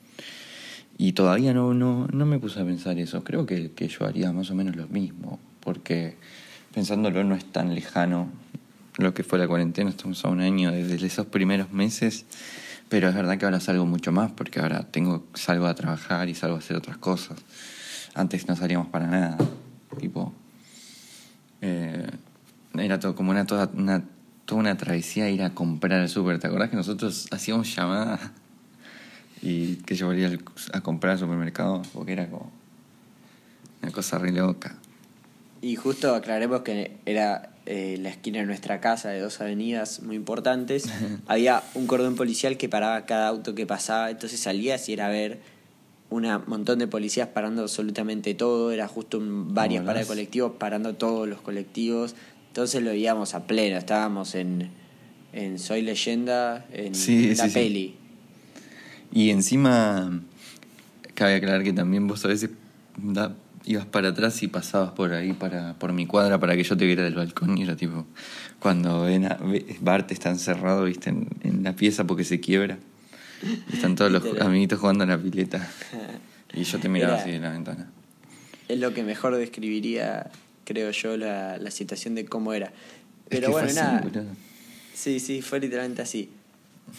Y 0.98 1.14
todavía 1.14 1.54
no, 1.54 1.74
no, 1.74 2.08
no 2.12 2.25
me 2.25 2.40
puse 2.40 2.62
a 2.62 2.66
pensar 2.66 2.98
eso. 3.00 3.24
Creo 3.24 3.46
que, 3.46 3.72
que 3.72 3.88
yo 3.88 4.06
haría 4.06 4.32
más 4.32 4.50
o 4.52 4.56
menos 4.56 4.75
lo 4.75 4.88
mismo, 4.88 5.40
porque 5.60 6.16
pensándolo 6.74 7.24
no 7.24 7.36
es 7.36 7.46
tan 7.46 7.75
lejano 7.75 8.30
lo 8.98 9.14
que 9.14 9.24
fue 9.24 9.40
la 9.40 9.48
cuarentena, 9.48 9.90
estamos 9.90 10.24
a 10.24 10.30
un 10.30 10.42
año 10.42 10.72
desde 10.72 11.06
esos 11.06 11.25
primeros 11.25 11.72
meses, 11.72 12.25
pero 12.88 13.10
es 13.10 13.16
verdad 13.16 13.38
que 13.38 13.46
ahora 13.46 13.60
salgo 13.60 13.86
mucho 13.86 14.12
más 14.12 14.32
porque 14.32 14.60
ahora 14.60 14.88
tengo 14.90 15.25
salgo 15.34 15.66
a 15.68 15.75
trabajar 15.75 16.30
y 16.30 16.36
salgo 16.36 16.56
a 16.56 16.60
hacer 16.60 16.78
otras 16.78 16.98
cosas. 16.98 17.38
Antes 18.14 18.48
no 18.48 18.56
salíamos 18.56 18.88
para 18.88 19.08
nada, 19.08 19.38
tipo 20.00 20.34
eh, 21.62 22.08
era 22.78 23.00
todo 23.00 23.16
como 23.16 23.32
una 23.32 23.46
toda 23.46 23.70
una 23.74 24.04
toda 24.46 24.62
una 24.62 24.78
travesía 24.78 25.30
ir 25.30 25.44
a 25.44 25.54
comprar 25.54 26.02
al 26.02 26.10
súper. 26.10 26.40
¿Te 26.40 26.48
acordás 26.48 26.70
que 26.70 26.75
nosotros 26.75 27.28
hacíamos 27.32 27.75
llamadas 27.75 28.32
y 29.42 29.75
que 29.77 29.96
yo 29.96 30.08
volvía 30.08 30.38
a 30.74 30.82
comprar 30.82 31.13
al 31.13 31.20
supermercado? 31.20 31.82
Porque 31.94 32.13
era 32.13 32.30
como 32.30 32.51
una 33.82 33.92
cosa 33.92 34.18
re 34.18 34.32
loca. 34.32 34.75
Y 35.62 35.75
justo 35.75 36.13
aclaremos 36.13 36.62
que 36.62 36.98
era 37.06 37.51
eh, 37.65 37.98
la 38.00 38.10
esquina 38.10 38.39
de 38.39 38.46
nuestra 38.46 38.80
casa, 38.80 39.10
de 39.10 39.20
dos 39.20 39.42
avenidas 39.42 40.01
muy 40.04 40.15
importantes. 40.15 40.86
Había 41.27 41.63
un 41.74 41.88
cordón 41.88 42.15
policial 42.15 42.58
que 42.58 42.70
paraba 42.70 43.06
cada 43.06 43.27
auto 43.27 43.56
que 43.56 43.65
pasaba, 43.65 44.12
entonces 44.12 44.39
salías 44.39 44.88
y 44.89 44.94
era 44.94 45.10
ver 45.10 45.39
un 46.12 46.27
montón 46.46 46.80
de 46.80 46.88
policías 46.88 47.30
parando 47.30 47.63
absolutamente 47.63 48.36
todo, 48.36 48.72
era 48.72 48.88
justo 48.88 49.18
un, 49.18 49.54
varias 49.54 49.84
paradas 49.84 50.08
de 50.08 50.13
colectivos 50.13 50.54
parando 50.58 50.94
todos 50.94 51.27
los 51.27 51.42
colectivos, 51.42 52.15
entonces 52.50 52.84
lo 52.84 52.92
veíamos 52.92 53.34
a 53.34 53.48
pleno, 53.48 53.77
estábamos 53.77 54.36
en, 54.36 54.70
en 55.34 55.58
Soy 55.58 55.82
Leyenda, 55.82 56.65
en 56.72 56.94
la 57.36 57.48
peli. 57.48 57.96
Y 59.15 59.29
encima, 59.29 60.22
cabe 61.13 61.36
aclarar 61.36 61.63
que 61.63 61.72
también 61.72 62.05
vos 62.05 62.25
a 62.25 62.27
veces 62.27 62.50
ibas 63.63 63.86
para 63.86 64.10
atrás 64.10 64.43
y 64.43 64.50
pasabas 64.50 64.91
por 64.91 65.13
ahí, 65.13 65.31
para, 65.31 65.74
por 65.75 65.93
mi 65.93 66.05
cuadra, 66.05 66.38
para 66.38 66.57
que 66.57 66.63
yo 66.65 66.75
te 66.75 66.86
viera 66.86 67.01
del 67.01 67.15
balcón. 67.15 67.57
Y 67.57 67.63
era 67.63 67.77
tipo, 67.77 68.05
cuando 68.60 69.03
ven 69.03 69.24
a, 69.24 69.39
Bart 69.79 70.12
está 70.12 70.31
encerrado, 70.31 70.84
viste, 70.84 71.12
en, 71.12 71.63
la 71.63 71.74
pieza 71.77 72.03
porque 72.03 72.25
se 72.25 72.41
quiebra. 72.41 72.77
están 73.72 73.95
todos 73.95 74.12
los 74.12 74.41
amiguitos 74.41 74.79
jugando 74.79 75.05
en 75.05 75.10
la 75.12 75.17
pileta. 75.17 75.65
Y 76.53 76.63
yo 76.63 76.79
te 76.79 76.88
miraba 76.88 77.15
así 77.15 77.31
de 77.31 77.39
la 77.39 77.51
ventana. 77.51 77.89
Es 78.69 78.79
lo 78.79 78.93
que 78.93 79.03
mejor 79.03 79.36
describiría, 79.36 80.29
creo 80.63 80.91
yo, 80.91 81.17
la, 81.17 81.57
la 81.57 81.72
situación 81.72 82.15
de 82.15 82.25
cómo 82.25 82.53
era. 82.53 82.72
Pero 83.27 83.51
bueno, 83.51 83.74
nada. 83.74 84.03
sí, 84.93 85.19
sí, 85.19 85.41
fue 85.41 85.60
literalmente 85.60 86.01
así. 86.01 86.29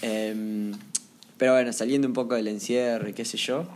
Em, 0.02 0.72
pero 1.38 1.52
bueno, 1.52 1.72
saliendo 1.72 2.08
un 2.08 2.14
poco 2.14 2.34
del 2.34 2.48
encierro 2.48 3.08
y 3.08 3.12
qué 3.12 3.24
sé 3.24 3.36
yo. 3.36 3.66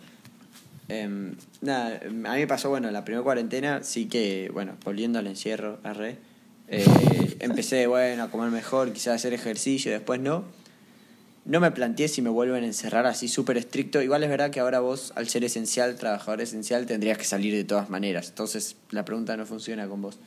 Em, 0.89 1.37
nada, 1.61 2.01
a 2.05 2.09
mí 2.09 2.41
me 2.41 2.47
pasó, 2.47 2.69
bueno, 2.69 2.91
la 2.91 3.05
primera 3.05 3.23
cuarentena, 3.23 3.83
sí 3.85 4.07
que, 4.07 4.51
bueno, 4.53 4.77
volviendo 4.85 5.19
al 5.19 5.27
encierro, 5.27 5.79
arre, 5.85 6.19
eh, 6.69 6.85
empecé, 7.41 7.87
bueno, 7.87 8.25
a 8.25 8.31
comer 8.31 8.51
mejor, 8.51 8.93
quizás 8.93 9.17
hacer 9.17 9.33
ejercicio, 9.33 9.93
después 9.93 10.21
no. 10.21 10.45
No 11.45 11.59
me 11.59 11.71
planteé 11.71 12.09
si 12.09 12.23
me 12.23 12.31
vuelven 12.31 12.65
a 12.65 12.67
encerrar 12.67 13.07
así 13.07 13.27
súper 13.27 13.57
estricto. 13.57 14.03
Igual 14.03 14.23
es 14.23 14.31
verdad 14.31 14.51
que 14.51 14.61
ahora 14.61 14.81
vos, 14.81 15.13
al 15.17 15.29
ser 15.29 15.43
esencial, 15.43 15.97
trabajador 15.97 16.43
esencial, 16.43 16.87
tendrías 16.87 17.19
que 17.19 17.25
salir 17.25 17.55
de 17.55 17.65
todas 17.65 17.89
maneras. 17.89 18.29
Entonces 18.29 18.77
la 18.91 19.05
pregunta 19.05 19.37
no 19.37 19.47
funciona 19.47 19.89
con 19.89 20.03
vos. 20.03 20.19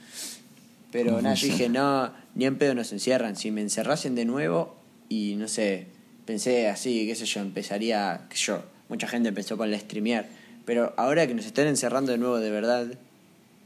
Pero 0.91 1.21
nada, 1.21 1.35
yo 1.35 1.47
dije, 1.47 1.69
no, 1.69 2.13
ni 2.35 2.45
en 2.45 2.57
pedo 2.57 2.73
nos 2.73 2.91
encierran. 2.91 3.35
Si 3.35 3.51
me 3.51 3.61
encerrasen 3.61 4.15
de 4.15 4.25
nuevo 4.25 4.75
y 5.07 5.35
no 5.37 5.47
sé, 5.47 5.87
pensé 6.25 6.69
así, 6.69 7.05
qué 7.07 7.15
sé 7.15 7.25
yo, 7.25 7.41
empezaría, 7.41 8.27
que 8.29 8.37
yo, 8.37 8.63
mucha 8.89 9.07
gente 9.07 9.29
empezó 9.29 9.57
con 9.57 9.71
la 9.71 9.79
streamear 9.79 10.27
pero 10.65 10.93
ahora 10.97 11.27
que 11.27 11.33
nos 11.33 11.45
están 11.45 11.67
encerrando 11.67 12.11
de 12.11 12.17
nuevo 12.17 12.39
de 12.39 12.49
verdad, 12.49 12.87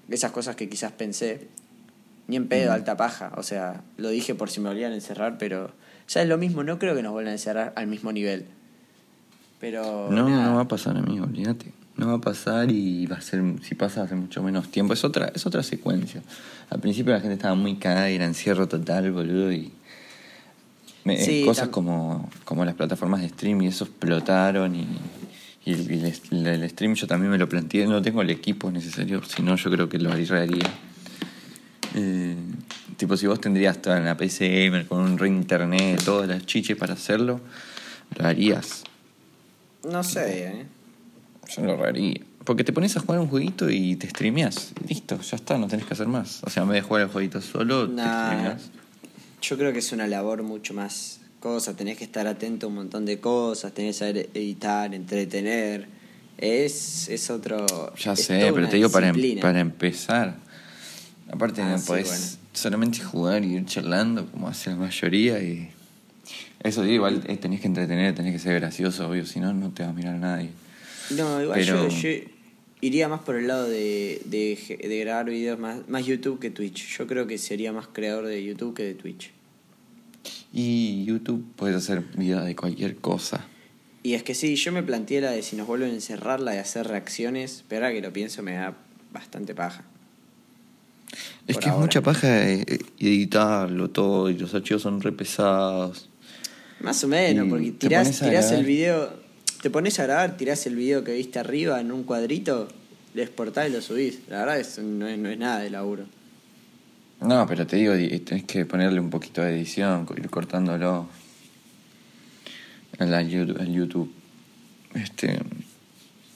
esas 0.09 0.31
cosas 0.31 0.55
que 0.55 0.69
quizás 0.69 0.91
pensé, 0.91 1.47
ni 2.27 2.35
en 2.35 2.47
pedo, 2.47 2.71
alta 2.71 2.97
paja. 2.97 3.31
O 3.37 3.43
sea, 3.43 3.81
lo 3.97 4.09
dije 4.09 4.35
por 4.35 4.49
si 4.49 4.59
me 4.59 4.69
volvían 4.69 4.91
a 4.91 4.95
encerrar, 4.95 5.37
pero 5.37 5.71
ya 6.07 6.21
es 6.21 6.27
lo 6.27 6.37
mismo, 6.37 6.63
no 6.63 6.79
creo 6.79 6.95
que 6.95 7.03
nos 7.03 7.11
vuelvan 7.11 7.31
a 7.31 7.35
encerrar 7.35 7.73
al 7.75 7.87
mismo 7.87 8.11
nivel. 8.11 8.45
Pero. 9.59 10.09
No, 10.11 10.29
no 10.29 10.55
va 10.55 10.61
a 10.61 10.67
pasar, 10.67 10.97
amigo, 10.97 11.25
olvídate. 11.25 11.71
No 11.97 12.07
va 12.07 12.15
a 12.15 12.21
pasar 12.21 12.69
y 12.71 13.07
va 13.07 13.17
a 13.17 13.21
ser, 13.21 13.41
si 13.63 13.73
pasa 13.73 14.03
hace 14.03 14.13
mucho 14.13 14.43
menos 14.43 14.69
tiempo. 14.69 14.93
Es 14.93 15.03
otra, 15.03 15.31
es 15.33 15.45
otra 15.47 15.63
secuencia. 15.63 16.21
Al 16.69 16.79
principio 16.79 17.11
la 17.11 17.19
gente 17.19 17.35
estaba 17.35 17.55
muy 17.55 17.77
cagada 17.77 18.11
y 18.11 18.15
era 18.15 18.25
encierro 18.25 18.67
total, 18.67 19.11
boludo, 19.11 19.51
y. 19.51 19.71
cosas 21.45 21.69
como, 21.69 22.29
como 22.45 22.65
las 22.65 22.75
plataformas 22.75 23.21
de 23.21 23.29
stream 23.29 23.61
y 23.61 23.67
eso 23.67 23.85
explotaron 23.85 24.75
y 24.75 24.87
y 25.67 25.73
el, 25.73 26.69
stream 26.69 26.93
yo 26.93 27.07
también 27.07 27.29
me 27.29 27.37
lo 27.37 27.49
planteé, 27.49 27.87
no 27.87 28.01
tengo 28.01 28.21
el 28.21 28.29
equipo 28.29 28.71
necesario, 28.71 29.21
si 29.25 29.41
no 29.41 29.57
yo 29.57 29.69
creo 29.69 29.89
que 29.89 29.99
lo 29.99 30.13
haría. 30.13 30.61
Eh, 31.93 32.37
tipo, 32.95 33.17
si 33.17 33.27
vos 33.27 33.41
tendrías 33.41 33.81
toda 33.81 33.99
la 33.99 34.15
PC 34.15 34.47
gamer 34.47 34.87
con 34.87 34.99
un 34.99 35.17
re 35.17 35.27
internet, 35.27 36.01
todas 36.05 36.29
las 36.29 36.45
chiches 36.45 36.77
para 36.77 36.93
hacerlo, 36.93 37.41
lo 38.17 38.25
harías. 38.25 38.85
No 39.83 40.03
sé, 40.03 40.47
¿eh? 40.47 40.65
Yo 41.53 41.63
lo 41.63 41.83
haría. 41.83 42.21
Porque 42.45 42.63
te 42.63 42.71
pones 42.71 42.95
a 42.95 43.01
jugar 43.01 43.19
un 43.19 43.27
jueguito 43.27 43.69
y 43.69 43.97
te 43.97 44.09
streameas. 44.09 44.71
Listo, 44.87 45.19
ya 45.19 45.35
está, 45.35 45.57
no 45.57 45.67
tenés 45.67 45.85
que 45.85 45.95
hacer 45.95 46.07
más. 46.07 46.41
O 46.45 46.49
sea, 46.49 46.63
en 46.63 46.69
vez 46.69 46.81
de 46.81 46.87
jugar 46.87 47.01
el 47.01 47.09
jueguito 47.09 47.41
solo, 47.41 47.89
te 47.89 48.01
streameas. 48.01 48.69
Yo 49.41 49.57
creo 49.57 49.71
que 49.73 49.79
es 49.79 49.91
una 49.91 50.07
labor 50.07 50.43
mucho 50.43 50.73
más 50.73 51.21
cosas, 51.39 51.75
tenés 51.75 51.97
que 51.97 52.03
estar 52.03 52.27
atento 52.27 52.65
a 52.65 52.69
un 52.69 52.75
montón 52.75 53.05
de 53.05 53.19
cosas, 53.19 53.73
tenés 53.73 53.95
que 53.95 53.99
saber 53.99 54.29
editar, 54.33 54.93
entretener. 54.93 55.87
Es, 56.37 57.07
es 57.09 57.29
otro. 57.29 57.65
Ya 57.95 58.15
sé, 58.15 58.51
pero 58.53 58.67
te 58.69 58.75
digo 58.75 58.89
para, 58.89 59.09
em, 59.09 59.39
para 59.39 59.59
empezar. 59.59 60.35
Aparte, 61.31 61.61
no 61.63 61.75
ah, 61.75 61.79
podés 61.85 62.37
solamente 62.53 62.99
jugar 62.99 63.43
y 63.43 63.55
ir 63.55 63.65
charlando 63.65 64.25
como 64.27 64.47
hace 64.47 64.69
la 64.69 64.75
mayoría. 64.77 65.41
y 65.41 65.69
Eso 66.63 66.83
digo, 66.83 66.95
igual 66.95 67.23
eh, 67.27 67.37
tenés 67.37 67.61
que 67.61 67.67
entretener, 67.67 68.15
tenés 68.15 68.33
que 68.33 68.39
ser 68.39 68.59
gracioso, 68.59 69.07
obvio, 69.09 69.25
si 69.25 69.39
no, 69.39 69.53
no 69.53 69.71
te 69.71 69.83
va 69.83 69.89
a 69.89 69.93
mirar 69.93 70.15
nadie. 70.15 70.51
No, 71.11 71.41
igual 71.41 71.63
yo, 71.63 71.87
iría 72.81 73.07
más 73.07 73.21
por 73.21 73.35
el 73.35 73.47
lado 73.47 73.67
de, 73.67 74.21
de, 74.25 74.77
de 74.87 74.99
grabar 74.99 75.25
videos 75.25 75.59
más, 75.59 75.87
más 75.87 76.05
YouTube 76.05 76.39
que 76.39 76.49
Twitch. 76.49 76.97
Yo 76.97 77.07
creo 77.07 77.27
que 77.27 77.37
sería 77.37 77.73
más 77.73 77.87
creador 77.87 78.25
de 78.25 78.43
YouTube 78.43 78.75
que 78.75 78.83
de 78.83 78.93
Twitch. 78.93 79.31
Y 80.53 81.05
YouTube 81.05 81.45
puedes 81.55 81.75
hacer 81.75 82.03
videos 82.15 82.45
de 82.45 82.55
cualquier 82.55 82.95
cosa. 82.97 83.45
Y 84.03 84.13
es 84.13 84.23
que 84.23 84.35
sí, 84.35 84.55
yo 84.55 84.71
me 84.71 84.83
planteé 84.83 85.21
la 85.21 85.31
de 85.31 85.41
si 85.41 85.55
nos 85.55 85.67
vuelven 85.67 85.91
a 85.91 85.93
encerrar, 85.93 86.39
la 86.39 86.51
de 86.51 86.59
hacer 86.59 86.87
reacciones, 86.87 87.63
pero 87.67 87.85
ahora 87.85 87.95
que 87.95 88.01
lo 88.01 88.13
pienso 88.13 88.41
me 88.43 88.53
da 88.53 88.75
bastante 89.11 89.53
paja. 89.53 89.83
Es 91.47 91.57
que 91.57 91.69
es 91.69 91.75
mucha 91.75 92.01
paja 92.01 92.49
eh, 92.49 92.65
editarlo 92.99 93.89
todo 93.89 94.29
y 94.29 94.37
los 94.37 94.53
archivos 94.53 94.81
son 94.81 95.01
re 95.01 95.11
pesados. 95.11 96.09
Más 96.79 97.03
o 97.03 97.07
menos, 97.07 97.47
porque 97.49 97.71
tirás, 97.71 98.19
tirás 98.19 98.51
el 98.51 98.65
video, 98.65 99.11
te 99.67 99.71
pones 99.71 99.99
a 99.99 100.03
grabar, 100.03 100.37
tirás 100.37 100.65
el 100.65 100.77
video 100.77 101.03
que 101.03 101.11
viste 101.11 101.39
arriba 101.39 101.81
en 101.81 101.91
un 101.91 102.03
cuadrito, 102.03 102.69
lo 103.13 103.21
exportás 103.21 103.67
y 103.67 103.73
lo 103.73 103.81
subís. 103.81 104.21
La 104.29 104.39
verdad 104.39 104.61
es, 104.61 104.79
no, 104.79 105.05
es, 105.05 105.19
no 105.19 105.27
es 105.27 105.37
nada 105.37 105.59
de 105.59 105.69
laburo. 105.69 106.05
No, 107.19 107.45
pero 107.45 107.67
te 107.67 107.75
digo, 107.75 107.91
tenés 108.23 108.45
que 108.45 108.65
ponerle 108.65 109.01
un 109.01 109.09
poquito 109.09 109.41
de 109.41 109.57
edición, 109.57 110.07
ir 110.15 110.29
cortándolo 110.29 111.09
al 112.97 113.69
YouTube. 113.69 114.09
Este, 114.93 115.37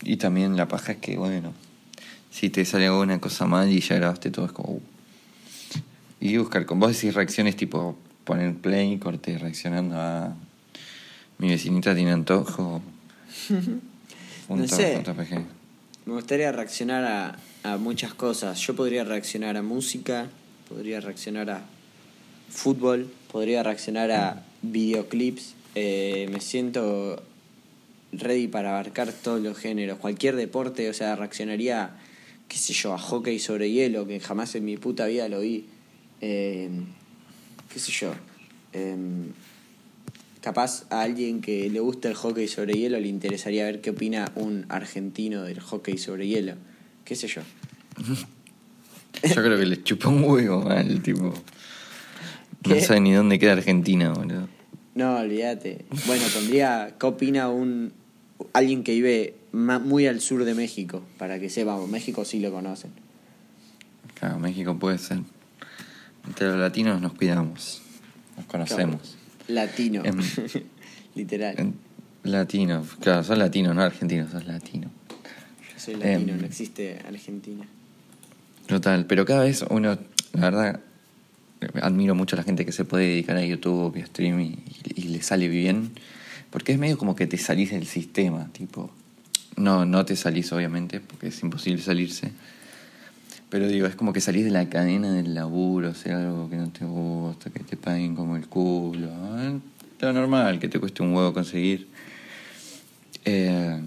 y 0.03 0.17
también 0.17 0.57
la 0.57 0.67
paja 0.67 0.91
es 0.91 0.97
que, 0.97 1.15
bueno, 1.15 1.53
si 2.31 2.49
te 2.49 2.65
sale 2.65 2.87
alguna 2.87 3.21
cosa 3.21 3.45
mal 3.45 3.71
y 3.71 3.79
ya 3.79 3.95
grabaste 3.95 4.29
todo, 4.29 4.47
es 4.47 4.51
como. 4.51 4.73
Uh. 4.73 4.81
Y 6.19 6.35
buscar 6.35 6.65
con 6.65 6.81
vos 6.81 6.91
decís 6.91 7.13
reacciones 7.13 7.55
tipo 7.55 7.97
poner 8.25 8.55
play, 8.55 8.97
corte 8.97 9.37
reaccionando 9.37 9.95
a. 9.95 10.35
Mi 11.37 11.47
vecinita 11.47 11.95
tiene 11.95 12.11
antojo. 12.11 12.81
no 14.49 14.67
sé. 14.67 15.03
Me 16.05 16.13
gustaría 16.13 16.51
reaccionar 16.51 17.05
a, 17.05 17.37
a 17.63 17.77
muchas 17.77 18.13
cosas. 18.13 18.59
Yo 18.59 18.75
podría 18.75 19.03
reaccionar 19.03 19.57
a 19.57 19.61
música 19.61 20.29
podría 20.71 21.01
reaccionar 21.01 21.49
a 21.49 21.61
fútbol, 22.49 23.11
podría 23.31 23.61
reaccionar 23.61 24.11
a 24.11 24.43
videoclips. 24.61 25.55
Eh, 25.75 26.29
me 26.31 26.39
siento 26.39 27.21
ready 28.13 28.47
para 28.47 28.71
abarcar 28.71 29.11
todos 29.11 29.41
los 29.41 29.57
géneros, 29.57 29.97
cualquier 29.99 30.35
deporte, 30.35 30.89
o 30.89 30.93
sea, 30.93 31.15
reaccionaría, 31.15 31.91
qué 32.47 32.57
sé 32.57 32.73
yo, 32.73 32.93
a 32.93 32.97
hockey 32.97 33.39
sobre 33.39 33.69
hielo, 33.69 34.07
que 34.07 34.19
jamás 34.19 34.55
en 34.55 34.65
mi 34.65 34.77
puta 34.77 35.05
vida 35.07 35.27
lo 35.27 35.41
vi. 35.41 35.65
Eh, 36.21 36.69
qué 37.73 37.79
sé 37.79 37.91
yo. 37.91 38.13
Em, 38.73 39.33
capaz 40.41 40.85
a 40.89 41.01
alguien 41.01 41.39
que 41.39 41.69
le 41.69 41.79
gusta 41.79 42.09
el 42.09 42.15
hockey 42.15 42.47
sobre 42.47 42.73
hielo 42.73 42.99
le 42.99 43.07
interesaría 43.07 43.63
ver 43.65 43.79
qué 43.79 43.91
opina 43.91 44.31
un 44.35 44.65
argentino 44.69 45.43
del 45.43 45.59
hockey 45.59 45.97
sobre 45.97 46.27
hielo. 46.27 46.55
Qué 47.05 47.15
sé 47.15 47.27
yo. 47.27 47.41
Yo 49.23 49.35
creo 49.35 49.57
que 49.57 49.65
le 49.65 49.83
chupó 49.83 50.09
un 50.09 50.23
huevo 50.23 50.61
mal, 50.63 51.01
tipo. 51.01 51.33
No 52.67 52.81
sabe 52.81 52.99
ni 52.99 53.13
dónde 53.13 53.39
queda 53.39 53.53
Argentina, 53.53 54.11
boludo. 54.11 54.47
No, 54.95 55.17
olvídate. 55.17 55.85
Bueno, 56.05 56.25
pondría, 56.33 56.95
¿qué 56.99 57.05
opina 57.05 57.49
un 57.49 57.93
alguien 58.53 58.83
que 58.83 58.93
vive 58.93 59.35
muy 59.51 60.07
al 60.07 60.21
sur 60.21 60.43
de 60.43 60.53
México? 60.53 61.03
Para 61.17 61.39
que 61.39 61.49
sepamos, 61.49 61.89
México 61.89 62.25
sí 62.25 62.39
lo 62.39 62.51
conocen. 62.51 62.91
Claro, 64.19 64.39
México 64.39 64.77
puede 64.77 64.97
ser. 64.97 65.19
entre 66.27 66.47
los 66.47 66.57
latinos 66.57 67.01
nos 67.01 67.13
cuidamos, 67.13 67.81
nos 68.37 68.45
conocemos. 68.45 69.20
Latino. 69.51 70.03
Em, 70.05 70.17
Literal. 71.15 71.55
En- 71.59 71.73
Latinos, 72.23 72.87
claro, 72.99 73.23
sos 73.23 73.35
latino, 73.37 73.73
no 73.73 73.81
argentino, 73.81 74.29
sos 74.29 74.45
latino. 74.45 74.91
Yo 75.73 75.79
soy 75.79 75.95
latino, 75.95 76.33
em, 76.33 76.39
no 76.41 76.45
existe 76.45 76.99
Argentina. 77.07 77.65
Total, 78.67 79.05
pero 79.07 79.25
cada 79.25 79.43
vez 79.43 79.65
uno, 79.69 79.97
la 80.33 80.41
verdad, 80.41 80.79
admiro 81.81 82.13
mucho 82.13 82.35
a 82.35 82.37
la 82.37 82.43
gente 82.43 82.63
que 82.63 82.71
se 82.71 82.85
puede 82.85 83.07
dedicar 83.07 83.37
a 83.37 83.43
YouTube 83.45 83.97
y 83.97 84.01
a 84.01 84.03
streaming 84.03 84.51
y, 84.95 85.01
y 85.01 85.07
le 85.09 85.21
sale 85.23 85.47
bien, 85.47 85.91
porque 86.51 86.73
es 86.73 86.77
medio 86.77 86.97
como 86.97 87.15
que 87.15 87.25
te 87.25 87.37
salís 87.39 87.71
del 87.71 87.87
sistema, 87.87 88.49
tipo, 88.53 88.91
no, 89.57 89.85
no 89.85 90.05
te 90.05 90.15
salís 90.15 90.51
obviamente, 90.53 90.99
porque 90.99 91.27
es 91.29 91.41
imposible 91.41 91.81
salirse, 91.81 92.31
pero 93.51 93.67
digo, 93.67 93.85
es 93.85 93.95
como 93.95 94.13
que 94.13 94.21
salís 94.21 94.45
de 94.45 94.49
la 94.49 94.69
cadena 94.69 95.11
del 95.13 95.35
laburo, 95.35 95.89
hacer 95.89 96.13
algo 96.13 96.49
que 96.49 96.55
no 96.55 96.69
te 96.69 96.85
gusta, 96.85 97.49
que 97.49 97.59
te 97.59 97.75
paguen 97.75 98.15
como 98.15 98.37
el 98.37 98.47
culo, 98.47 99.09
¿eh? 99.39 99.59
lo 99.99 100.13
normal, 100.13 100.57
que 100.57 100.69
te 100.69 100.79
cueste 100.79 101.03
un 101.03 101.13
huevo 101.13 101.33
conseguir. 101.33 101.89
Eh, 103.25 103.81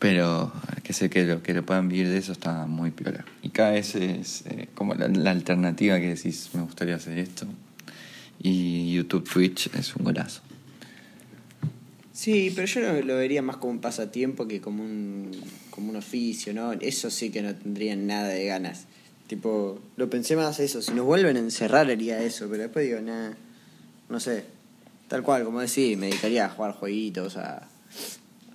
pero 0.00 0.52
que 0.82 0.92
sé 0.92 1.08
que 1.08 1.24
lo 1.26 1.44
que 1.44 1.54
lo 1.54 1.64
puedan 1.64 1.88
vivir 1.88 2.08
de 2.08 2.18
eso 2.18 2.32
está 2.32 2.66
muy 2.66 2.90
piola. 2.90 3.24
Y 3.40 3.50
cada 3.50 3.70
vez 3.70 3.94
es 3.94 4.42
eh, 4.46 4.68
como 4.74 4.94
la, 4.94 5.06
la 5.06 5.30
alternativa 5.30 6.00
que 6.00 6.08
decís, 6.08 6.50
me 6.52 6.62
gustaría 6.62 6.96
hacer 6.96 7.18
esto. 7.18 7.46
Y 8.42 8.92
YouTube, 8.92 9.30
Twitch 9.30 9.70
es 9.76 9.94
un 9.94 10.06
golazo. 10.06 10.42
Sí, 12.20 12.52
pero 12.54 12.66
yo 12.66 12.80
lo, 12.80 13.00
lo 13.00 13.16
vería 13.16 13.40
más 13.40 13.56
como 13.56 13.72
un 13.72 13.80
pasatiempo 13.80 14.46
que 14.46 14.60
como 14.60 14.82
un, 14.84 15.30
como 15.70 15.88
un 15.88 15.96
oficio, 15.96 16.52
¿no? 16.52 16.72
Eso 16.72 17.08
sí 17.08 17.30
que 17.30 17.40
no 17.40 17.54
tendría 17.54 17.96
nada 17.96 18.28
de 18.28 18.44
ganas. 18.44 18.84
Tipo, 19.26 19.80
lo 19.96 20.10
pensé 20.10 20.36
más 20.36 20.60
eso. 20.60 20.82
Si 20.82 20.92
nos 20.92 21.06
vuelven 21.06 21.38
a 21.38 21.40
encerrar 21.40 21.90
haría 21.90 22.22
eso, 22.22 22.46
pero 22.50 22.64
después 22.64 22.86
digo, 22.86 23.00
nada, 23.00 23.38
no 24.10 24.20
sé. 24.20 24.44
Tal 25.08 25.22
cual, 25.22 25.44
como 25.44 25.60
decís, 25.60 25.96
me 25.96 26.08
dedicaría 26.08 26.44
a 26.44 26.48
jugar 26.50 26.72
jueguitos, 26.74 27.38
a, 27.38 27.66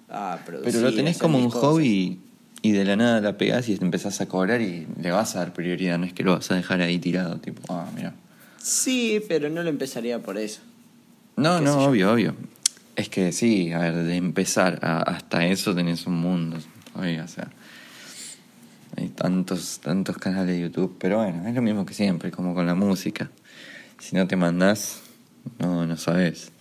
a 0.09 0.39
producir. 0.45 0.71
Pero 0.71 0.87
lo 0.87 0.95
tenés 0.95 1.17
como 1.17 1.39
un 1.39 1.45
cosas. 1.45 1.61
hobby 1.61 2.19
y 2.61 2.71
de 2.71 2.85
la 2.85 2.95
nada 2.95 3.19
la 3.19 3.35
pegás 3.35 3.67
y 3.67 3.77
te 3.77 3.83
empezás 3.83 4.21
a 4.21 4.27
cobrar 4.27 4.61
y 4.61 4.85
le 5.01 5.09
vas 5.09 5.35
a 5.35 5.39
dar 5.39 5.53
prioridad. 5.53 5.97
No 5.97 6.05
es 6.05 6.13
que 6.13 6.21
lo 6.21 6.33
vas 6.33 6.51
a 6.51 6.55
dejar 6.55 6.81
ahí 6.81 6.99
tirado, 6.99 7.39
tipo, 7.39 7.63
ah, 7.73 7.89
mira. 7.95 8.13
Sí, 8.61 9.23
pero 9.27 9.49
no 9.49 9.63
lo 9.63 9.71
empezaría 9.71 10.19
por 10.21 10.37
eso. 10.37 10.59
No, 11.35 11.59
no, 11.61 11.85
obvio, 11.85 12.13
obvio. 12.13 12.35
Es 12.95 13.09
que 13.09 13.31
sí, 13.31 13.71
a 13.73 13.79
ver, 13.79 13.95
de 13.95 14.15
empezar 14.15 14.79
a- 14.81 15.01
hasta 15.01 15.45
eso 15.45 15.75
tenés 15.75 16.05
un 16.07 16.15
mundo. 16.15 16.57
Oiga, 16.95 17.25
o 17.25 17.27
sea. 17.27 17.49
Hay 18.97 19.09
tantos, 19.09 19.79
tantos 19.83 20.17
canales 20.17 20.55
de 20.55 20.61
YouTube, 20.61 20.95
pero 20.97 21.17
bueno, 21.17 21.45
es 21.47 21.53
lo 21.53 21.61
mismo 21.61 21.85
que 21.85 21.93
siempre, 21.93 22.31
como 22.31 22.55
con 22.55 22.65
la 22.65 22.75
música. 22.75 23.29
Si 23.99 24.15
no 24.15 24.25
te 24.25 24.37
mandás, 24.37 25.01
no, 25.59 25.85
no 25.85 25.97
sabes. 25.97 26.51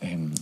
Em, 0.00 0.32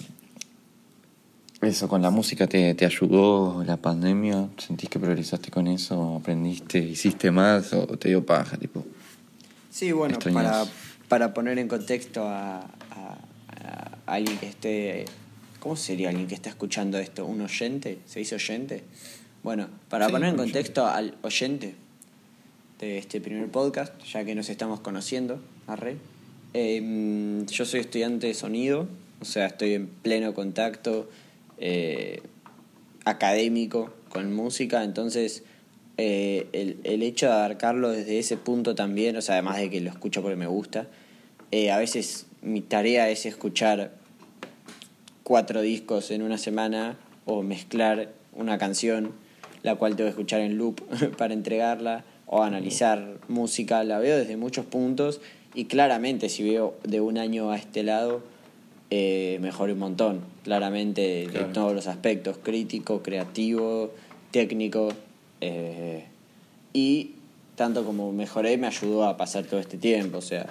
eso, 1.62 1.88
con 1.88 2.02
la 2.02 2.11
música 2.11 2.47
te, 2.47 2.75
te 2.75 2.85
ayudó 2.85 3.64
la 3.64 3.79
pandemia, 3.79 4.49
sentís 4.59 4.90
que 4.90 4.99
progresaste 4.99 5.50
con 5.50 5.67
eso, 5.67 6.17
aprendiste, 6.17 6.79
hiciste 6.79 7.31
más 7.31 7.73
o 7.73 7.87
te 7.99 8.09
dio 8.09 8.25
paja, 8.26 8.59
tipo. 8.59 8.85
Sí, 9.71 9.93
bueno, 9.93 10.19
para, 10.19 10.64
para 11.09 11.33
poner 11.33 11.59
en 11.59 11.69
contexto 11.69 12.26
a 12.29 12.67
alguien 14.14 14.38
que 14.38 14.47
esté... 14.47 15.05
¿Cómo 15.59 15.76
sería 15.76 16.09
alguien 16.09 16.26
que 16.26 16.35
está 16.35 16.49
escuchando 16.49 16.99
esto? 16.99 17.26
¿Un 17.26 17.43
oyente? 17.43 17.99
¿Se 18.07 18.19
dice 18.21 18.35
oyente? 18.35 18.83
Bueno, 19.43 19.69
para 19.88 20.07
Sí, 20.07 20.12
poner 20.12 20.31
en 20.31 20.37
contexto 20.37 20.87
al 20.87 21.17
oyente 21.23 21.75
de 22.79 22.99
este 22.99 23.21
primer 23.21 23.49
podcast, 23.49 23.93
ya 24.05 24.25
que 24.25 24.35
nos 24.35 24.49
estamos 24.49 24.81
conociendo, 24.81 25.40
arre, 25.67 25.97
em, 26.55 27.47
yo 27.47 27.64
soy 27.67 27.81
estudiante 27.81 28.26
de 28.26 28.35
sonido, 28.35 28.88
o 29.21 29.25
sea, 29.25 29.47
estoy 29.47 29.75
en 29.75 29.87
pleno 29.87 30.33
contacto 30.33 31.11
eh, 31.59 32.23
académico 33.05 33.92
con 34.09 34.35
música, 34.35 34.83
entonces 34.83 35.42
eh, 35.99 36.49
el, 36.53 36.79
el 36.85 37.03
hecho 37.03 37.27
de 37.27 37.33
abarcarlo 37.33 37.90
desde 37.90 38.18
ese 38.18 38.38
punto 38.38 38.75
también, 38.75 39.16
o 39.16 39.20
sea, 39.20 39.35
además 39.35 39.59
de 39.59 39.68
que 39.68 39.81
lo 39.83 39.90
escucho 39.90 40.23
porque 40.23 40.37
me 40.37 40.46
gusta, 40.46 40.87
eh, 41.51 41.70
a 41.70 41.79
veces 41.79 42.27
mi 42.42 42.61
tarea 42.61 43.11
es 43.11 43.27
escuchar 43.27 43.92
cuatro 45.31 45.61
discos 45.62 46.11
en 46.11 46.23
una 46.23 46.38
semana 46.38 46.97
o 47.25 47.45
mezclar 47.45 48.09
una 48.33 48.59
canción, 48.59 49.12
la 49.62 49.77
cual 49.77 49.95
tengo 49.95 50.09
que 50.09 50.11
escuchar 50.11 50.40
en 50.40 50.59
loop 50.59 50.81
para 51.16 51.35
entregarla, 51.35 52.03
o 52.27 52.43
analizar 52.43 53.19
música, 53.29 53.85
la 53.85 54.01
veo 54.01 54.19
desde 54.19 54.37
muchos 54.37 54.66
puntos 54.66 55.21
y 55.55 55.66
claramente 55.66 56.29
si 56.29 56.43
veo 56.43 56.75
de 56.83 57.01
un 57.01 57.16
año 57.16 57.53
a 57.53 57.57
este 57.57 57.85
lado, 57.85 58.23
eh, 58.90 59.38
mejoré 59.40 59.75
un 59.75 59.79
montón, 59.79 60.21
claramente 60.43 61.01
de, 61.01 61.27
de 61.27 61.29
Claro. 61.29 61.53
todos 61.53 61.75
los 61.77 61.87
aspectos, 61.87 62.37
crítico, 62.43 63.01
creativo, 63.01 63.93
técnico, 64.33 64.88
eh, 65.40 66.07
y 66.73 67.12
tanto 67.55 67.85
como 67.85 68.11
mejoré 68.11 68.59
me 68.59 68.66
ayudó 68.66 69.05
a 69.05 69.16
pasar 69.16 69.45
todo 69.45 69.61
este 69.61 69.79
tiempo, 69.79 70.19
o 70.19 70.23
sea, 70.23 70.47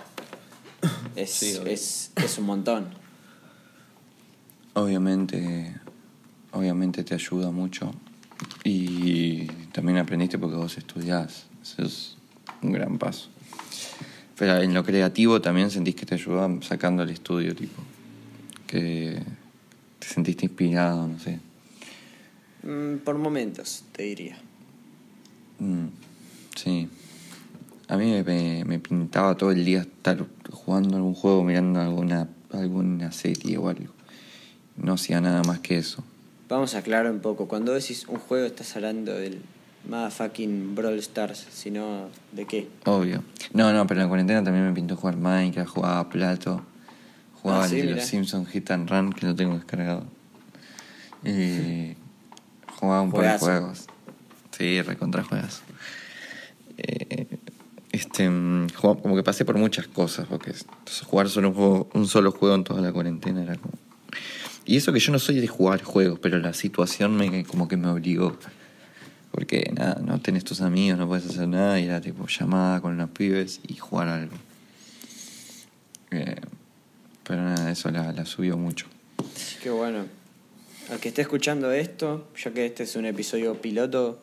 es, 1.18 1.32
Sí, 1.32 1.58
es, 1.66 2.12
es 2.16 2.38
un 2.38 2.46
montón. 2.46 3.09
Obviamente, 4.74 5.76
obviamente 6.52 7.04
te 7.04 7.14
ayuda 7.16 7.52
mucho. 7.52 7.92
Y 8.64 9.46
también 9.74 9.98
aprendiste 9.98 10.38
porque 10.38 10.56
vos 10.56 10.78
estudiás. 10.78 11.46
Eso 11.62 11.84
es 11.84 12.18
un 12.62 12.72
gran 12.72 12.98
paso. 12.98 13.30
Pero 14.38 14.62
en 14.62 14.74
lo 14.74 14.84
creativo 14.84 15.42
también 15.42 15.70
sentís 15.70 15.96
que 15.96 16.06
te 16.06 16.16
ayuda 16.16 16.50
sacando 16.62 17.04
el 17.04 17.10
estudio, 17.10 17.56
tipo. 17.56 17.82
Que 18.66 19.22
te 20.00 20.08
sentiste 20.08 20.46
inspirado, 20.46 21.08
no 21.08 21.20
sé. 21.20 21.40
Mm, 22.64 22.98
Por 23.00 23.18
momentos, 23.18 23.84
te 23.92 24.04
diría. 24.04 24.38
Mm, 25.60 25.88
sí. 26.56 26.88
A 27.90 27.98
mí 27.98 28.24
me, 28.24 28.80
pintaba 28.80 29.36
todo 29.36 29.52
el 29.52 29.66
día 29.66 29.82
estar 29.82 30.26
jugando 30.52 30.96
algún 30.96 31.16
juego, 31.16 31.44
mirando 31.44 31.82
alguna, 31.82 32.30
alguna 32.52 33.12
serie 33.12 33.58
o 33.58 33.68
algo. 33.68 33.99
No 34.82 34.94
hacía 34.94 35.22
nada 35.22 35.44
más 35.44 35.60
que 35.60 35.78
eso. 35.78 36.04
Vamos 36.48 36.76
a 36.76 36.80
aclarar 36.80 37.12
un 37.12 37.20
poco. 37.20 37.48
Cuando 37.48 37.74
decís 37.74 38.08
un 38.08 38.18
juego, 38.18 38.46
estás 38.46 38.76
hablando 38.76 39.14
del 39.14 39.42
motherfucking 39.88 40.76
Brawl 40.76 40.98
Stars, 41.00 41.48
sino 41.52 42.10
de 42.32 42.46
qué. 42.46 42.68
Obvio. 42.86 43.24
No, 43.54 43.72
no, 43.74 43.86
pero 43.88 44.00
en 44.00 44.06
la 44.06 44.10
cuarentena 44.10 44.44
también 44.44 44.66
me 44.66 44.74
pintó 44.74 44.96
jugar 44.96 45.18
Minecraft, 45.18 45.70
jugaba 45.70 46.10
Plato, 46.10 46.62
jugaba 47.42 47.64
Ah, 47.64 47.68
el 47.68 47.72
de 47.72 47.96
los 47.96 48.06
Simpsons 48.06 48.50
Hit 48.50 48.72
and 48.72 48.90
Run, 48.90 49.14
que 49.14 49.28
lo 49.28 49.36
tengo 49.36 49.56
descargado. 49.56 50.04
Y 51.24 51.96
jugaba 52.80 53.02
un 53.02 53.12
par 53.12 53.34
de 53.34 53.40
juegos. 53.40 53.88
Sí, 54.58 54.82
recontra 54.82 55.24
juegas. 55.24 55.62
Eh, 56.78 57.40
este, 57.92 58.30
como 58.80 59.16
que 59.16 59.24
pasé 59.24 59.46
por 59.46 59.58
muchas 59.58 59.88
cosas, 59.88 60.28
porque 60.28 60.54
jugar 61.06 61.30
solo 61.30 61.50
un, 61.50 61.56
juego, 61.56 61.90
un 61.94 62.08
solo 62.08 62.32
juego 62.32 62.56
en 62.56 62.64
toda 62.64 62.82
la 62.82 62.92
cuarentena 62.92 63.44
era 63.44 63.56
como... 63.56 63.74
Y 64.66 64.78
eso 64.78 64.94
que 64.94 65.00
yo 65.00 65.12
no 65.12 65.20
soy 65.20 65.40
de 65.40 65.48
jugar 65.48 65.82
juegos, 65.82 66.20
pero 66.20 66.38
la 66.40 66.54
situación 66.54 67.16
me 67.16 67.44
como 67.44 67.68
que 67.68 67.78
me 67.78 67.88
obligó. 67.88 68.38
Porque 69.32 69.72
nada, 69.76 70.02
no 70.04 70.20
tenés 70.20 70.44
tus 70.44 70.62
amigos, 70.62 70.98
no 70.98 71.08
puedes 71.08 71.26
hacer 71.28 71.48
nada, 71.48 71.80
y 71.80 71.86
era 71.86 72.02
tipo 72.02 72.28
llamada 72.28 72.82
con 72.82 72.98
los 72.98 73.10
pibes 73.12 73.62
y 73.68 73.76
jugar 73.76 74.08
algo. 74.08 74.36
Eh, 76.12 76.36
pero 77.24 77.44
nada, 77.44 77.72
eso 77.72 77.92
la, 77.92 78.26
subió 78.26 78.58
mucho. 78.58 78.88
Qué 79.62 79.70
bueno. 79.70 80.06
Al 80.90 81.00
que 81.00 81.10
esté 81.10 81.22
escuchando 81.22 81.72
esto, 81.72 82.28
ya 82.36 82.52
que 82.52 82.66
este 82.66 82.84
es 82.84 82.96
un 82.96 83.06
episodio 83.06 83.62
piloto 83.62 84.20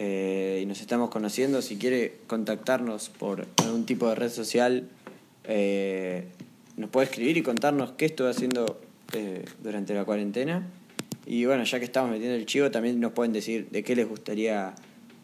eh, 0.00 0.60
y 0.60 0.66
nos 0.66 0.80
estamos 0.80 1.10
conociendo, 1.10 1.62
si 1.62 1.76
quiere 1.76 2.18
contactarnos 2.26 3.08
por 3.10 3.46
algún 3.58 3.86
tipo 3.86 4.08
de 4.08 4.16
red 4.16 4.30
social, 4.30 4.88
eh, 5.44 6.24
nos 6.76 6.90
puede 6.90 7.06
escribir 7.06 7.36
y 7.36 7.42
contarnos 7.42 7.92
qué 7.92 8.06
estuvo 8.06 8.28
haciendo 8.28 8.80
eh, 9.12 9.44
durante 9.62 9.94
la 9.94 10.04
cuarentena. 10.04 10.66
Y 11.26 11.44
bueno, 11.44 11.64
ya 11.64 11.78
que 11.78 11.84
estamos 11.84 12.10
metiendo 12.10 12.36
el 12.36 12.46
chivo, 12.46 12.70
también 12.70 13.00
nos 13.00 13.12
pueden 13.12 13.32
decir 13.32 13.68
de 13.70 13.82
qué 13.82 13.96
les 13.96 14.08
gustaría 14.08 14.74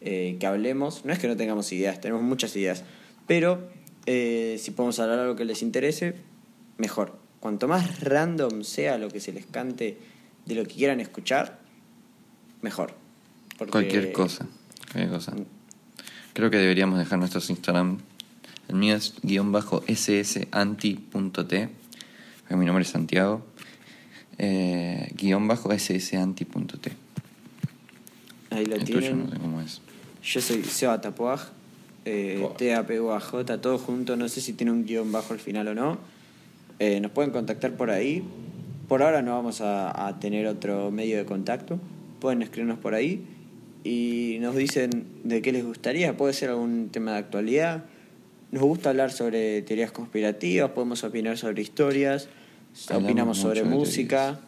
eh, 0.01 0.37
que 0.41 0.47
hablemos. 0.47 1.05
No 1.05 1.13
es 1.13 1.19
que 1.19 1.29
no 1.29 1.37
tengamos 1.37 1.71
ideas, 1.73 2.01
tenemos 2.01 2.23
muchas 2.23 2.55
ideas. 2.57 2.83
Pero 3.27 3.69
eh, 4.07 4.57
si 4.61 4.73
podemos 4.73 4.99
hablar 4.99 5.21
algo 5.21 5.37
que 5.37 5.45
les 5.45 5.63
interese, 5.63 6.15
mejor. 6.79 7.17
Cuanto 7.41 7.69
más 7.69 8.01
random 8.01 8.63
sea 8.65 8.99
lo 8.99 9.09
que 9.09 9.21
se 9.21 9.33
les 9.33 9.47
cante 9.47 9.97
de 10.47 10.55
lo 10.55 10.65
que 10.65 10.75
quieran 10.75 11.01
escuchar, 11.01 11.61
mejor. 12.63 12.95
Porque- 13.59 13.71
Cualquier 13.73 14.13
cosa. 14.13 14.47
Cualquier 14.93 15.13
cosa. 15.13 15.35
Creo 16.33 16.51
que 16.51 16.57
deberíamos 16.57 16.99
dejar 16.99 17.19
nuestros 17.19 17.49
Instagram. 17.51 17.99
El 18.69 18.77
mío 18.77 18.97
es 18.97 19.15
guion 19.23 19.53
bajo 19.53 19.83
ssanti.t. 19.93 21.69
Mi 22.51 22.65
nombre 22.67 22.83
es 22.83 22.89
Santiago. 22.91 23.45
Eh, 24.39 25.13
guion 25.17 25.47
bajo 25.49 25.71
ssanti.t. 25.77 26.93
Ahí 28.51 28.67
lo 28.67 28.77
El 28.77 28.85
tuyo 28.85 28.99
tienen. 29.01 29.25
no 29.25 29.31
sé 29.31 29.39
cómo 29.39 29.61
es. 29.61 29.81
Yo 30.23 30.41
soy 30.41 30.63
Seba 30.65 31.01
Tapuaj. 31.01 31.41
eh, 32.05 32.47
T-A-P-U-A-J, 32.59 33.61
todo 33.61 33.79
junto, 33.79 34.17
no 34.17 34.29
sé 34.29 34.41
si 34.41 34.53
tiene 34.53 34.73
un 34.73 34.85
guion 34.85 35.13
bajo 35.13 35.33
al 35.33 35.41
final 35.41 35.69
o 35.69 35.75
no. 35.75 35.99
Eh, 36.79 37.01
nos 37.01 37.11
pueden 37.13 37.31
contactar 37.31 37.73
por 37.77 37.91
ahí. 37.91 38.23
Por 38.89 39.03
ahora 39.03 39.23
no 39.23 39.33
vamos 39.33 39.61
a, 39.61 40.07
a 40.09 40.19
tener 40.19 40.47
otro 40.47 40.91
medio 40.91 41.17
de 41.17 41.25
contacto. 41.25 41.79
Pueden 42.21 42.43
escribirnos 42.43 42.79
por 42.79 42.95
ahí 42.95 43.23
y 43.85 44.39
nos 44.41 44.55
dicen 44.57 45.07
de 45.25 45.41
qué 45.43 45.53
les 45.53 45.65
gustaría. 45.65 46.17
Puede 46.17 46.33
ser 46.35 46.51
algún 46.51 46.89
tema 46.91 47.13
de 47.13 47.19
actualidad. 47.19 47.85
Nos 48.51 48.63
gusta 48.65 48.91
hablar 48.91 49.13
sobre 49.13 49.63
teorías 49.63 49.93
conspirativas, 49.93 50.71
podemos 50.73 51.05
opinar 51.05 51.39
sobre 51.39 51.63
historias, 51.63 52.29
Hablamos 52.89 53.05
opinamos 53.05 53.39
sobre 53.39 53.65
música. 53.65 54.41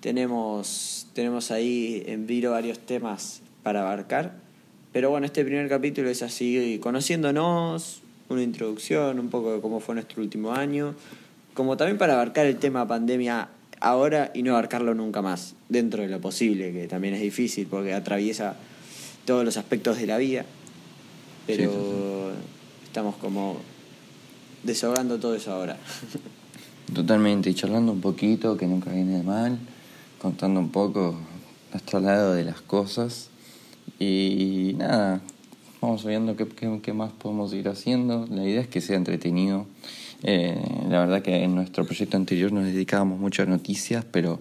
Tenemos, 0.00 1.08
tenemos 1.12 1.50
ahí 1.50 2.02
en 2.06 2.26
vilo 2.26 2.52
varios 2.52 2.78
temas 2.78 3.42
para 3.62 3.82
abarcar. 3.82 4.34
Pero 4.92 5.10
bueno, 5.10 5.26
este 5.26 5.44
primer 5.44 5.68
capítulo 5.68 6.08
es 6.08 6.22
así, 6.22 6.78
conociéndonos, 6.82 8.00
una 8.28 8.42
introducción, 8.42 9.18
un 9.18 9.28
poco 9.28 9.54
de 9.54 9.60
cómo 9.60 9.80
fue 9.80 9.94
nuestro 9.94 10.22
último 10.22 10.52
año, 10.52 10.94
como 11.54 11.76
también 11.76 11.98
para 11.98 12.14
abarcar 12.14 12.46
el 12.46 12.56
tema 12.56 12.86
pandemia 12.86 13.48
ahora 13.80 14.30
y 14.34 14.42
no 14.42 14.52
abarcarlo 14.52 14.94
nunca 14.94 15.20
más, 15.20 15.54
dentro 15.68 16.02
de 16.02 16.08
lo 16.08 16.20
posible, 16.20 16.72
que 16.72 16.86
también 16.86 17.14
es 17.14 17.20
difícil 17.20 17.66
porque 17.66 17.92
atraviesa 17.92 18.56
todos 19.26 19.44
los 19.44 19.56
aspectos 19.56 19.98
de 19.98 20.06
la 20.06 20.16
vida. 20.16 20.46
Pero 21.46 21.70
Sí, 21.70 21.78
sí, 21.78 22.86
estamos 22.86 23.16
como 23.16 23.58
desahogando 24.62 25.18
todo 25.18 25.34
eso 25.34 25.52
ahora. 25.52 25.76
Totalmente, 26.94 27.50
y 27.50 27.54
charlando 27.54 27.92
un 27.92 28.00
poquito, 28.00 28.56
que 28.56 28.66
nunca 28.66 28.90
viene 28.92 29.18
de 29.18 29.22
mal, 29.22 29.58
contando 30.20 30.60
un 30.60 30.70
poco 30.70 31.16
nuestro 31.72 32.00
lado 32.00 32.32
de 32.34 32.44
las 32.44 32.60
cosas. 32.60 33.28
Y 33.98 34.74
nada, 34.78 35.20
vamos 35.80 36.04
viendo 36.04 36.36
qué, 36.36 36.46
qué- 36.46 36.80
qué 36.82 36.92
más 36.92 37.12
podemos 37.12 37.52
ir 37.52 37.68
haciendo. 37.68 38.26
La 38.30 38.44
idea 38.44 38.60
es 38.60 38.68
que 38.68 38.80
sea 38.80 38.96
entretenido. 38.96 39.66
Eh, 40.22 40.58
la 40.88 41.00
verdad 41.00 41.22
que 41.22 41.42
en 41.42 41.54
nuestro 41.54 41.84
proyecto 41.84 42.16
anterior 42.16 42.52
nos 42.52 42.64
dedicábamos 42.64 43.18
mucho 43.18 43.42
a 43.42 43.46
noticias, 43.46 44.04
pero 44.10 44.40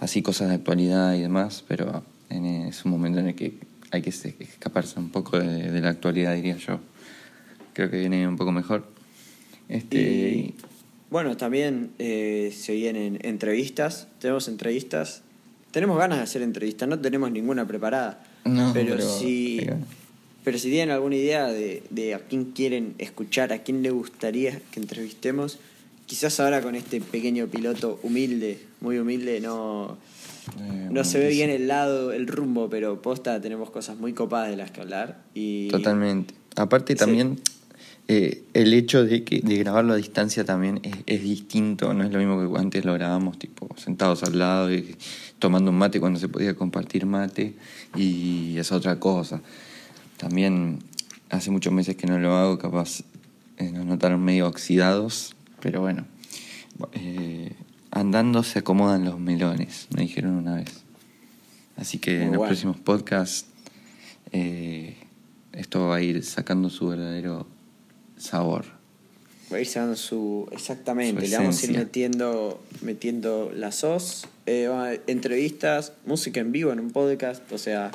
así 0.00 0.22
cosas 0.22 0.48
de 0.48 0.54
actualidad 0.54 1.14
y 1.14 1.20
demás, 1.20 1.64
pero 1.66 2.02
en, 2.30 2.46
es 2.46 2.84
un 2.84 2.92
momento 2.92 3.18
en 3.18 3.28
el 3.28 3.34
que 3.34 3.58
hay 3.90 4.02
que 4.02 4.12
se- 4.12 4.36
escaparse 4.38 4.98
un 4.98 5.10
poco 5.10 5.38
de, 5.38 5.70
de 5.70 5.80
la 5.80 5.90
actualidad, 5.90 6.34
diría 6.34 6.56
yo. 6.56 6.78
Creo 7.74 7.90
que 7.90 7.98
viene 7.98 8.26
un 8.26 8.36
poco 8.36 8.52
mejor. 8.52 8.86
Este, 9.68 9.98
Y 9.98 10.54
bueno, 11.10 11.36
también 11.36 11.90
eh, 11.98 12.52
se 12.56 12.72
vienen 12.74 13.18
entrevistas, 13.22 14.08
tenemos 14.20 14.48
entrevistas, 14.48 15.22
tenemos 15.70 15.98
ganas 15.98 16.18
de 16.18 16.24
hacer 16.24 16.42
entrevistas, 16.42 16.88
no 16.88 16.98
tenemos 16.98 17.30
ninguna 17.30 17.66
preparada, 17.66 18.24
No, 18.44 18.72
pero, 18.72 18.96
pero- 18.96 19.18
si, 19.18 19.56
pero- 19.60 19.76
pero 20.44 20.58
si 20.58 20.70
tienen 20.70 20.90
alguna 20.90 21.16
idea 21.16 21.46
de, 21.48 21.82
de 21.90 22.14
a 22.14 22.20
quién 22.20 22.46
quieren 22.52 22.94
escuchar, 22.98 23.52
a 23.52 23.58
quién 23.64 23.82
le 23.82 23.90
gustaría 23.90 24.60
que 24.70 24.80
entrevistemos, 24.80 25.58
quizás 26.06 26.38
ahora 26.40 26.62
con 26.62 26.74
este 26.76 27.00
pequeño 27.00 27.48
piloto 27.48 27.98
humilde, 28.02 28.58
muy 28.80 28.98
humilde, 28.98 29.40
no, 29.40 29.98
Eh, 30.60 30.88
no 30.92 31.02
se 31.02 31.18
ve 31.18 31.28
bien 31.30 31.50
el 31.50 31.66
lado, 31.66 32.12
el 32.12 32.28
rumbo, 32.28 32.70
pero 32.70 33.02
posta 33.02 33.40
tenemos 33.40 33.68
cosas 33.70 33.98
muy 33.98 34.12
copadas 34.12 34.48
de 34.50 34.56
las 34.56 34.70
que 34.70 34.80
hablar. 34.80 35.24
Y 35.34 35.66
Totalmente. 35.68 36.34
Aparte 36.54 36.92
Sí. 36.92 36.98
también 37.00 37.40
eh, 38.08 38.44
el 38.54 38.72
hecho 38.72 39.04
de 39.04 39.24
que 39.24 39.40
de 39.40 39.58
grabarlo 39.58 39.92
a 39.92 39.96
distancia 39.96 40.44
también 40.44 40.78
es, 40.84 40.94
es 41.06 41.22
distinto, 41.22 41.92
no 41.92 42.04
es 42.04 42.12
lo 42.12 42.20
mismo 42.20 42.54
que 42.54 42.60
antes 42.60 42.84
lo 42.84 42.94
grabábamos 42.94 43.36
tipo 43.36 43.68
sentados 43.76 44.22
al 44.22 44.38
lado 44.38 44.72
y 44.72 44.96
tomando 45.40 45.72
un 45.72 45.78
mate 45.78 45.98
cuando 45.98 46.20
se 46.20 46.28
podía 46.28 46.54
compartir 46.54 47.04
mate 47.04 47.54
y 47.96 48.56
es 48.58 48.70
otra 48.70 49.00
cosa. 49.00 49.42
También 50.18 50.78
hace 51.30 51.50
muchos 51.50 51.72
meses 51.72 51.96
que 51.96 52.06
no 52.06 52.20
lo 52.20 52.36
hago, 52.36 52.58
capaz 52.58 53.02
eh, 53.56 53.72
nos 53.72 53.84
notaron 53.84 54.22
medio 54.24 54.46
oxidados, 54.46 55.34
pero 55.60 55.80
bueno, 55.80 56.06
eh, 56.92 57.54
andando 57.90 58.44
se 58.44 58.60
acomodan 58.60 59.04
los 59.04 59.18
melones, 59.18 59.88
me 59.96 60.02
dijeron 60.02 60.34
una 60.34 60.54
vez. 60.54 60.84
Así 61.76 61.98
que 61.98 62.18
Muy 62.18 62.26
en 62.26 62.32
los 62.34 62.46
próximos 62.46 62.76
podcasts 62.78 63.48
esto 65.52 65.88
va 65.88 65.96
a 65.96 66.02
ir 66.02 66.22
sacando 66.22 66.68
su 66.68 66.88
verdadero 66.88 67.46
sabor. 68.16 68.64
Va 69.52 69.58
a 69.58 69.60
ir 69.60 69.96
su. 69.96 70.48
Exactamente, 70.50 71.24
Su 71.24 71.30
le 71.30 71.36
vamos 71.38 71.62
a 71.62 71.66
ir 71.66 71.78
metiendo, 71.78 72.60
metiendo 72.82 73.52
la 73.54 73.70
SOS, 73.70 74.26
eh, 74.46 75.00
entrevistas, 75.06 75.92
música 76.04 76.40
en 76.40 76.50
vivo 76.50 76.72
en 76.72 76.80
un 76.80 76.90
podcast, 76.90 77.50
o 77.52 77.58
sea, 77.58 77.92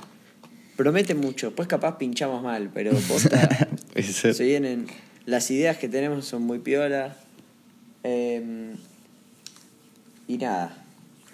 promete 0.78 1.14
mucho. 1.14 1.54
Pues 1.54 1.68
capaz 1.68 1.98
pinchamos 1.98 2.42
mal, 2.42 2.70
pero 2.74 2.92
posta, 3.08 3.68
se 4.02 4.44
vienen. 4.44 4.88
Las 5.26 5.52
ideas 5.52 5.78
que 5.78 5.90
tenemos 5.90 6.26
son 6.26 6.44
muy 6.44 6.60
piolas. 6.60 7.18
eh, 8.04 8.74
y 10.28 10.38
nada. 10.38 10.78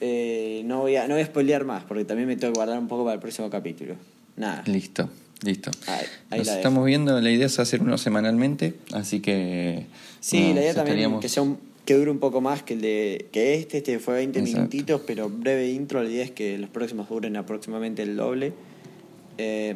eh, 0.02 0.64
no, 0.66 0.82
voy 0.82 0.96
a, 0.96 1.08
no 1.08 1.14
voy 1.14 1.22
a 1.22 1.26
spoilear 1.28 1.64
más, 1.66 1.84
porque 1.84 2.04
también 2.06 2.28
me 2.28 2.36
tengo 2.36 2.54
que 2.54 2.58
guardar 2.58 2.80
un 2.80 2.88
poco 2.88 3.04
para 3.04 3.14
el 3.14 3.20
próximo 3.20 3.50
capítulo. 3.52 3.96
Nada. 4.36 4.64
Listo, 4.66 5.08
listo. 5.44 5.72
Ahí- 5.88 6.06
ahí 6.32 6.38
Nos 6.40 6.48
la 6.48 6.56
estamos 6.58 6.86
viendo, 6.86 7.20
la 7.22 7.30
idea 7.32 7.46
es 7.46 7.60
hacer 7.60 7.82
uno 7.82 7.98
semanalmente, 7.98 8.74
así 8.94 9.20
que... 9.20 9.86
Sí, 10.20 10.40
nada, 10.42 10.54
la 10.56 10.62
idea 10.62 10.74
también 10.74 10.98
estaríamos- 10.98 11.20
es 11.20 11.22
que, 11.22 11.30
sea 11.34 11.44
un- 11.44 11.60
que 11.86 11.94
dure 11.94 12.12
un 12.12 12.20
poco 12.20 12.42
más 12.42 12.64
que 12.64 12.74
el 12.74 12.82
de 12.82 13.28
que 13.32 13.54
este. 13.56 13.78
Este 13.78 13.98
fue 14.00 14.16
20 14.16 14.40
Exacto. 14.40 14.58
minutitos, 14.60 15.02
pero 15.08 15.30
breve 15.30 15.70
intro. 15.72 16.04
La 16.04 16.10
idea 16.10 16.26
es 16.26 16.32
que 16.32 16.58
los 16.58 16.70
próximos 16.70 17.08
duren 17.08 17.38
aproximadamente 17.38 18.04
el 18.04 18.18
doble. 18.18 18.52
Eh, 19.38 19.74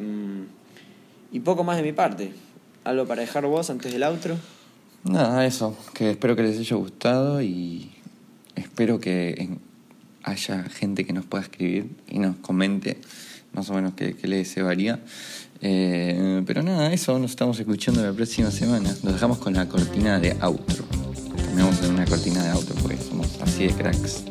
y 1.32 1.40
poco 1.40 1.64
más 1.64 1.78
de 1.78 1.82
mi 1.82 1.92
parte. 1.92 2.32
¿Algo 2.84 3.06
para 3.06 3.22
dejar 3.22 3.46
vos 3.46 3.70
antes 3.70 3.92
del 3.92 4.02
outro? 4.02 4.36
Nada, 5.04 5.46
eso, 5.46 5.74
que 5.94 6.10
espero 6.10 6.36
que 6.36 6.42
les 6.42 6.58
haya 6.58 6.76
gustado 6.76 7.40
y 7.40 7.90
espero 8.56 9.00
que 9.00 9.48
haya 10.22 10.64
gente 10.64 11.06
que 11.06 11.12
nos 11.14 11.24
pueda 11.24 11.44
escribir 11.44 11.86
y 12.10 12.18
nos 12.18 12.36
comente 12.36 12.98
más 13.54 13.70
o 13.70 13.74
menos 13.74 13.94
qué, 13.94 14.14
qué 14.14 14.26
les 14.28 14.52
cebaría. 14.52 15.00
Eh, 15.64 16.42
pero 16.44 16.62
nada, 16.62 16.92
eso, 16.92 17.16
nos 17.18 17.30
estamos 17.30 17.58
escuchando 17.58 18.02
la 18.02 18.12
próxima 18.12 18.50
semana. 18.50 18.90
Nos 19.02 19.12
dejamos 19.14 19.38
con 19.38 19.54
la 19.54 19.68
cortina 19.68 20.18
de 20.18 20.36
outro. 20.40 20.84
A 21.56 21.68
hacer 21.68 21.90
una 21.90 22.04
cortina 22.04 22.42
de 22.42 22.50
outro 22.50 22.74
porque 22.82 22.98
somos 22.98 23.28
así 23.40 23.68
de 23.68 23.74
cracks. 23.74 24.24